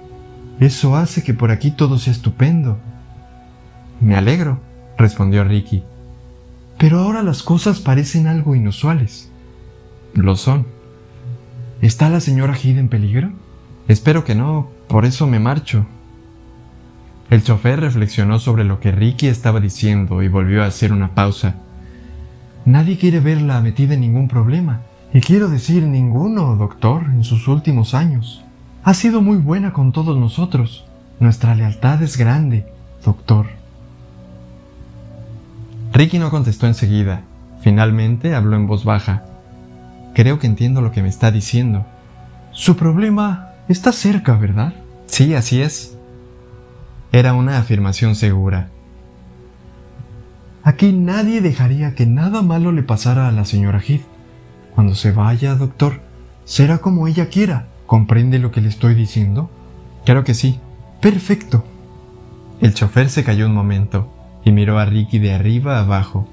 Eso 0.60 0.96
hace 0.96 1.24
que 1.24 1.36
por 1.36 1.52
aquí 1.52 1.70
todo 1.70 2.00
sea 2.00 2.14
estupendo. 2.14 2.80
Me 4.02 4.16
alegro, 4.16 4.60
respondió 4.98 5.44
Ricky. 5.44 5.84
Pero 6.80 6.98
ahora 6.98 7.22
las 7.22 7.44
cosas 7.44 7.80
parecen 7.80 8.26
algo 8.26 8.56
inusuales. 8.56 9.30
Lo 10.16 10.36
son. 10.36 10.66
¿Está 11.84 12.10
la 12.10 12.20
señora 12.20 12.56
Heath 12.56 12.80
en 12.80 12.90
peligro? 12.90 13.32
Espero 13.88 14.24
que 14.24 14.34
no, 14.34 14.72
por 14.88 15.06
eso 15.06 15.28
me 15.28 15.38
marcho. 15.38 15.86
El 17.30 17.44
chofer 17.44 17.82
reflexionó 17.82 18.40
sobre 18.40 18.64
lo 18.64 18.80
que 18.80 18.92
Ricky 18.92 19.28
estaba 19.28 19.60
diciendo 19.60 20.24
y 20.24 20.28
volvió 20.28 20.64
a 20.64 20.66
hacer 20.66 20.92
una 20.92 21.14
pausa. 21.14 21.58
Nadie 22.70 23.00
quiere 23.00 23.20
verla 23.20 23.62
metida 23.62 23.96
en 23.96 24.02
ningún 24.02 24.28
problema. 24.28 24.82
Y 25.12 25.22
quiero 25.22 25.50
decir 25.50 25.82
ninguno, 25.82 26.56
doctor, 26.56 27.06
en 27.06 27.24
sus 27.24 27.48
últimos 27.48 27.96
años. 27.96 28.44
Ha 28.84 28.94
sido 28.94 29.24
muy 29.24 29.38
buena 29.38 29.74
con 29.74 29.92
todos 29.92 30.16
nosotros. 30.16 30.86
Nuestra 31.20 31.56
lealtad 31.56 32.04
es 32.04 32.16
grande, 32.16 32.68
doctor. 33.04 33.48
Ricky 35.94 36.20
no 36.20 36.30
contestó 36.30 36.68
enseguida. 36.68 37.24
Finalmente 37.62 38.36
habló 38.36 38.56
en 38.56 38.68
voz 38.68 38.86
baja. 38.86 39.24
Creo 40.14 40.38
que 40.38 40.46
entiendo 40.46 40.82
lo 40.82 40.92
que 40.92 41.02
me 41.02 41.10
está 41.10 41.32
diciendo. 41.32 41.88
Su 42.52 42.76
problema 42.76 43.54
está 43.68 43.92
cerca, 43.92 44.36
¿verdad? 44.36 44.76
Sí, 45.08 45.34
así 45.34 45.60
es. 45.60 45.98
Era 47.12 47.34
una 47.34 47.58
afirmación 47.58 48.14
segura. 48.14 48.70
Aquí 50.64 50.92
nadie 50.92 51.42
dejaría 51.42 51.96
que 51.96 52.06
nada 52.06 52.42
malo 52.42 52.72
le 52.72 52.84
pasara 52.84 53.28
a 53.28 53.32
la 53.32 53.46
señora 53.46 53.80
Heath. 53.80 54.04
Cuando 54.76 54.96
se 54.96 55.12
vaya, 55.12 55.56
doctor, 55.56 56.02
será 56.44 56.80
como 56.80 57.08
ella 57.08 57.30
quiera. 57.30 57.68
¿Comprende 57.86 58.40
lo 58.40 58.52
que 58.52 58.62
le 58.62 58.70
estoy 58.70 58.94
diciendo? 58.94 59.50
Claro 60.06 60.24
que 60.24 60.34
sí. 60.34 60.60
Perfecto. 61.02 61.64
El 62.62 62.74
chofer 62.74 63.10
se 63.10 63.24
cayó 63.24 63.46
un 63.46 63.54
momento 63.54 64.12
y 64.44 64.52
miró 64.52 64.80
a 64.80 64.86
Ricky 64.86 65.20
de 65.20 65.34
arriba 65.34 65.80
abajo. 65.80 66.28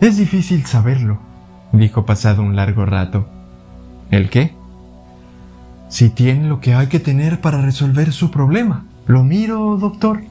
Es 0.00 0.16
difícil 0.16 0.64
saberlo, 0.64 1.18
dijo 1.72 2.06
pasado 2.06 2.42
un 2.42 2.56
largo 2.56 2.84
rato. 2.86 3.28
¿El 4.10 4.30
qué? 4.30 4.54
Si 5.88 6.08
tiene 6.08 6.48
lo 6.48 6.60
que 6.60 6.74
hay 6.74 6.86
que 6.86 7.00
tener 7.00 7.40
para 7.40 7.60
resolver 7.60 8.12
su 8.12 8.30
problema. 8.30 8.86
Lo 9.06 9.24
miro, 9.24 9.76
doctor, 9.76 10.22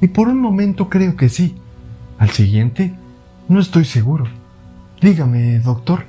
y 0.00 0.08
por 0.08 0.28
un 0.28 0.40
momento 0.40 0.88
creo 0.88 1.16
que 1.16 1.28
sí. 1.28 1.56
Al 2.20 2.28
siguiente, 2.30 2.92
no 3.48 3.60
estoy 3.60 3.86
seguro. 3.86 4.26
Dígame, 5.00 5.58
doctor, 5.60 6.04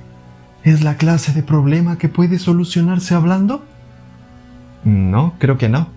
¿es 0.65 0.83
la 0.83 0.97
clase 0.97 1.31
de 1.31 1.41
problema 1.41 1.97
que 1.97 2.09
puede 2.09 2.37
solucionarse 2.37 3.15
hablando? 3.15 3.63
No, 4.83 5.35
creo 5.39 5.57
que 5.57 5.69
no. 5.69 5.87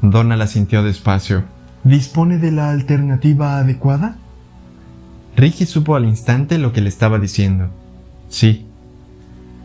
Donna 0.00 0.36
la 0.36 0.46
sintió 0.46 0.82
despacio. 0.82 1.44
¿Dispone 1.84 2.38
de 2.38 2.50
la 2.50 2.70
alternativa 2.70 3.58
adecuada? 3.58 4.16
Ricky 5.36 5.66
supo 5.66 5.96
al 5.96 6.06
instante 6.06 6.56
lo 6.56 6.72
que 6.72 6.80
le 6.80 6.88
estaba 6.88 7.18
diciendo. 7.18 7.68
Sí. 8.30 8.64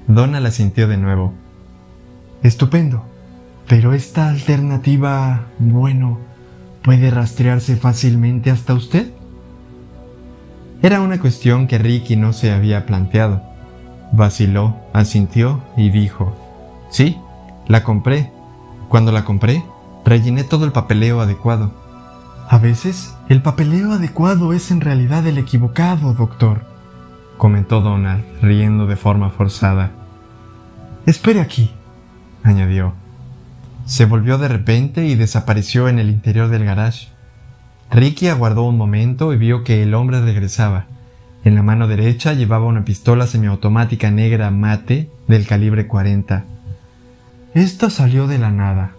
Donna 0.07 0.41
la 0.41 0.51
sintió 0.51 0.89
de 0.89 0.97
nuevo. 0.97 1.33
Estupendo. 2.43 3.05
Pero 3.69 3.93
esta 3.93 4.27
alternativa, 4.27 5.45
bueno, 5.59 6.19
¿puede 6.83 7.09
rastrearse 7.09 7.77
fácilmente 7.77 8.51
hasta 8.51 8.73
usted? 8.73 9.14
Era 10.85 11.01
una 11.01 11.19
cuestión 11.19 11.65
que 11.65 11.79
Ricky 11.79 12.15
no 12.15 12.31
se 12.31 12.51
había 12.51 12.85
planteado. 12.85 13.41
Vaciló, 14.11 14.77
asintió 14.93 15.63
y 15.75 15.89
dijo, 15.89 16.35
Sí, 16.91 17.17
la 17.65 17.83
compré. 17.83 18.31
Cuando 18.87 19.11
la 19.11 19.25
compré, 19.25 19.65
rellené 20.05 20.43
todo 20.43 20.63
el 20.63 20.71
papeleo 20.71 21.21
adecuado. 21.21 21.73
A 22.47 22.59
veces, 22.59 23.15
el 23.29 23.41
papeleo 23.41 23.93
adecuado 23.93 24.53
es 24.53 24.69
en 24.69 24.79
realidad 24.79 25.25
el 25.25 25.39
equivocado, 25.39 26.13
doctor, 26.13 26.67
comentó 27.39 27.81
Donald, 27.81 28.23
riendo 28.43 28.85
de 28.85 28.95
forma 28.95 29.31
forzada. 29.31 29.89
Espere 31.07 31.41
aquí, 31.41 31.71
añadió. 32.43 32.93
Se 33.87 34.05
volvió 34.05 34.37
de 34.37 34.49
repente 34.49 35.07
y 35.07 35.15
desapareció 35.15 35.89
en 35.89 35.97
el 35.97 36.09
interior 36.09 36.49
del 36.49 36.63
garage. 36.63 37.07
Ricky 37.95 38.27
aguardó 38.27 38.63
un 38.63 38.75
momento 38.75 39.31
y 39.31 39.37
vio 39.37 39.63
que 39.63 39.81
el 39.81 39.93
hombre 39.93 40.19
regresaba. 40.19 40.87
En 41.45 41.55
la 41.55 41.63
mano 41.63 41.87
derecha 41.87 42.33
llevaba 42.33 42.65
una 42.65 42.83
pistola 42.83 43.25
semiautomática 43.25 44.11
negra 44.11 44.51
mate 44.51 45.09
del 45.29 45.47
calibre 45.47 45.87
40. 45.87 46.43
Esta 47.53 47.89
salió 47.89 48.27
de 48.27 48.37
la 48.37 48.51
nada, 48.51 48.91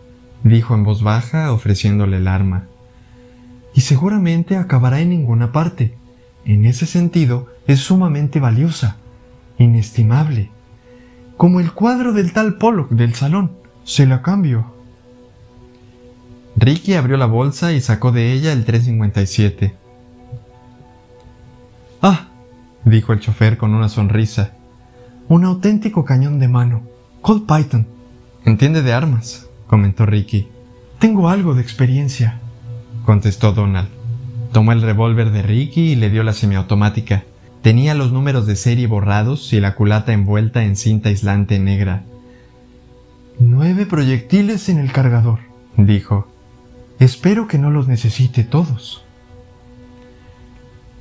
dijo 0.45 0.75
en 0.75 0.83
voz 0.83 1.03
baja, 1.03 1.53
ofreciéndole 1.53 2.17
el 2.17 2.27
arma. 2.27 2.69
Y 3.75 3.83
seguramente 3.83 4.57
acabará 4.57 5.01
en 5.01 5.11
ninguna 5.11 5.53
parte. 5.53 5.95
En 6.47 6.65
ese 6.65 6.87
sentido, 6.87 7.49
es 7.67 7.81
sumamente 7.81 8.41
valiosa, 8.41 8.97
inestimable. 9.59 10.49
Como 11.37 11.61
el 11.61 11.73
cuadro 11.73 12.15
del 12.15 12.33
tal 12.33 12.55
Pollock 12.55 12.89
del 12.89 13.13
salón. 13.13 13.53
Se 13.85 14.07
la 14.07 14.23
cambio. 14.23 14.76
Ricky 16.57 16.95
abrió 16.95 17.17
la 17.19 17.27
bolsa 17.27 17.73
y 17.73 17.81
sacó 17.81 18.13
de 18.13 18.33
ella 18.33 18.53
el 18.53 18.65
357. 18.65 19.75
Ah, 22.01 22.29
dijo 22.85 23.13
el 23.13 23.21
chofer 23.21 23.59
con 23.59 23.75
una 23.75 23.89
sonrisa. 23.89 24.53
Un 25.29 25.45
auténtico 25.45 26.05
cañón 26.05 26.39
de 26.39 26.49
mano. 26.49 26.83
Colt 27.21 27.47
Python. 27.47 27.87
Entiende 28.45 28.83
de 28.83 28.93
armas, 28.93 29.49
comentó 29.67 30.07
Ricky. 30.07 30.49
Tengo 30.99 31.29
algo 31.29 31.55
de 31.55 31.63
experiencia, 31.63 32.41
contestó 33.05 33.53
Donald. 33.53 33.89
Tomó 34.53 34.73
el 34.73 34.81
revólver 34.81 35.33
de 35.33 35.43
Ricky 35.43 35.93
y 35.93 35.97
le 35.97 36.09
dio 36.09 36.23
la 36.23 36.33
semiautomática. 36.33 37.25
Tenía 37.61 37.95
los 37.95 38.13
números 38.13 38.47
de 38.47 38.57
serie 38.57 38.87
borrados 38.87 39.53
y 39.53 39.61
la 39.61 39.75
culata 39.75 40.13
envuelta 40.13 40.65
en 40.65 40.77
cinta 40.77 41.11
aislante 41.11 41.59
negra. 41.59 42.05
Nueve 43.39 43.85
proyectiles 43.85 44.71
en 44.71 44.79
el 44.79 44.93
cargador, 44.93 45.41
dijo. 45.77 46.29
Espero 46.99 47.47
que 47.47 47.59
no 47.59 47.71
los 47.71 47.89
necesite 47.89 48.43
todos. 48.43 49.05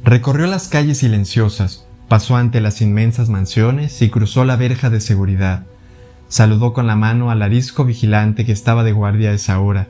Recorrió 0.03 0.45
las 0.45 0.67
calles 0.67 0.97
silenciosas, 0.97 1.88
pasó 2.10 2.36
ante 2.36 2.60
las 2.60 2.81
inmensas 2.81 3.29
mansiones 3.29 4.01
y 4.01 4.10
cruzó 4.10 4.43
la 4.43 4.58
verja 4.58 4.89
de 4.89 4.99
seguridad. 4.99 5.65
Saludó 6.27 6.73
con 6.73 6.86
la 6.86 6.95
mano 6.95 7.31
al 7.31 7.41
arisco 7.41 7.86
vigilante 7.86 8.45
que 8.45 8.51
estaba 8.51 8.84
de 8.84 8.91
guardia 8.91 9.29
a 9.29 9.34
esa 9.34 9.60
hora. 9.60 9.88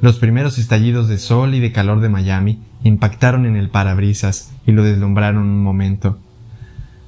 Los 0.00 0.18
primeros 0.18 0.58
estallidos 0.58 1.08
de 1.08 1.18
sol 1.18 1.54
y 1.54 1.60
de 1.60 1.72
calor 1.72 2.00
de 2.00 2.08
Miami 2.08 2.62
impactaron 2.84 3.44
en 3.44 3.56
el 3.56 3.68
parabrisas 3.68 4.52
y 4.64 4.70
lo 4.70 4.84
deslumbraron 4.84 5.42
un 5.42 5.62
momento. 5.62 6.18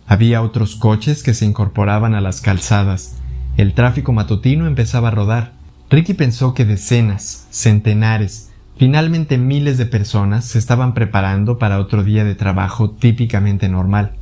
Había 0.08 0.42
otros 0.42 0.74
coches 0.74 1.22
que 1.22 1.34
se 1.34 1.46
incorporaban 1.46 2.14
a 2.14 2.20
las 2.20 2.40
calzadas. 2.40 3.16
El 3.56 3.74
tráfico 3.74 4.12
matutino 4.12 4.66
empezaba 4.66 5.08
a 5.08 5.12
rodar. 5.12 5.52
Ricky 5.90 6.14
pensó 6.14 6.54
que 6.54 6.64
decenas, 6.64 7.48
centenares, 7.50 8.52
finalmente 8.76 9.38
miles 9.38 9.76
de 9.76 9.86
personas 9.86 10.44
se 10.44 10.60
estaban 10.60 10.94
preparando 10.94 11.58
para 11.58 11.80
otro 11.80 12.04
día 12.04 12.22
de 12.22 12.36
trabajo 12.36 12.92
típicamente 12.92 13.68
normal. 13.68 14.12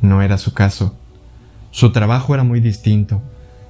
No 0.00 0.22
era 0.22 0.38
su 0.38 0.54
caso. 0.54 0.96
Su 1.72 1.90
trabajo 1.90 2.32
era 2.34 2.44
muy 2.44 2.60
distinto. 2.60 3.20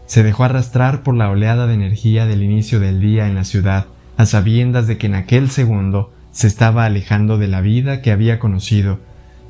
Se 0.05 0.23
dejó 0.23 0.45
arrastrar 0.45 1.03
por 1.03 1.15
la 1.15 1.31
oleada 1.31 1.67
de 1.67 1.73
energía 1.73 2.27
del 2.27 2.43
inicio 2.43 2.79
del 2.79 3.01
día 3.01 3.27
en 3.27 3.35
la 3.35 3.45
ciudad, 3.45 3.87
a 4.19 4.27
sabiendas 4.27 4.87
de 4.87 4.99
que 4.99 5.07
en 5.07 5.15
aquel 5.15 5.49
segundo 5.49 6.13
se 6.31 6.47
estaba 6.47 6.85
alejando 6.85 7.39
de 7.39 7.49
la 7.49 7.63
vida 7.63 8.03
que 8.03 8.13
había 8.13 8.39
conocido, 8.39 8.99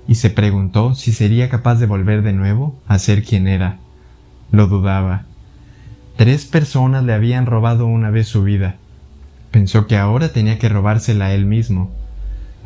y 0.06 0.14
se 0.14 0.30
preguntó 0.30 0.94
si 0.94 1.10
sería 1.10 1.48
capaz 1.48 1.80
de 1.80 1.86
volver 1.86 2.22
de 2.22 2.34
nuevo 2.34 2.80
a 2.86 3.00
ser 3.00 3.24
quien 3.24 3.48
era. 3.48 3.78
Lo 4.52 4.68
dudaba. 4.68 5.24
Tres 6.16 6.44
personas 6.44 7.02
le 7.04 7.12
habían 7.12 7.46
robado 7.46 7.86
una 7.86 8.10
vez 8.10 8.28
su 8.28 8.44
vida. 8.44 8.76
Pensó 9.50 9.86
que 9.86 9.96
ahora 9.96 10.28
tenía 10.32 10.58
que 10.58 10.68
robársela 10.68 11.32
él 11.32 11.44
mismo. 11.44 11.90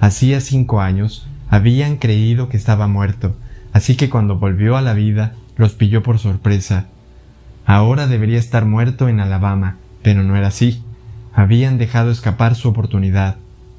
Hacía 0.00 0.40
cinco 0.40 0.80
años 0.80 1.26
habían 1.50 1.96
creído 1.96 2.48
que 2.50 2.58
estaba 2.58 2.88
muerto, 2.88 3.34
así 3.72 3.96
que 3.96 4.10
cuando 4.10 4.38
volvió 4.38 4.76
a 4.76 4.82
la 4.82 4.92
vida 4.92 5.34
los 5.56 5.72
pilló 5.72 6.02
por 6.02 6.18
sorpresa. 6.18 6.86
Ahora 7.64 8.06
debería 8.06 8.38
estar 8.38 8.64
muerto 8.64 9.08
en 9.08 9.20
Alabama, 9.20 9.76
pero 10.02 10.22
no 10.22 10.36
era 10.36 10.48
así. 10.48 10.82
Habían 11.34 11.78
dejado 11.78 12.10
escapar 12.10 12.54
su 12.54 12.68
oportunidad. 12.68 13.36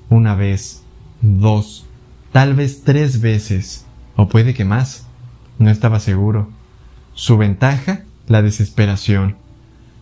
Una 0.10 0.34
vez, 0.36 0.84
dos, 1.22 1.86
tal 2.32 2.56
vez 2.56 2.84
tres 2.84 3.22
veces, 3.22 3.86
o 4.16 4.28
puede 4.30 4.54
que 4.54 4.66
más. 4.66 5.06
No 5.60 5.70
estaba 5.70 6.00
seguro. 6.00 6.50
Su 7.14 7.38
ventaja, 7.38 8.02
la 8.28 8.42
desesperación. 8.42 9.36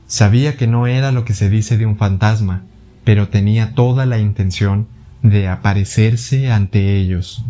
Sabía 0.08 0.56
que 0.56 0.68
no 0.68 0.88
era 0.88 1.12
lo 1.12 1.26
que 1.26 1.34
se 1.34 1.50
dice 1.50 1.78
de 1.78 1.86
un 1.86 1.98
fantasma, 1.98 2.64
pero 3.04 3.28
tenía 3.28 3.74
toda 3.76 4.06
la 4.06 4.20
intención 4.20 4.88
de 5.22 5.50
aparecerse 5.50 6.52
ante 6.52 6.98
ellos. 6.98 7.44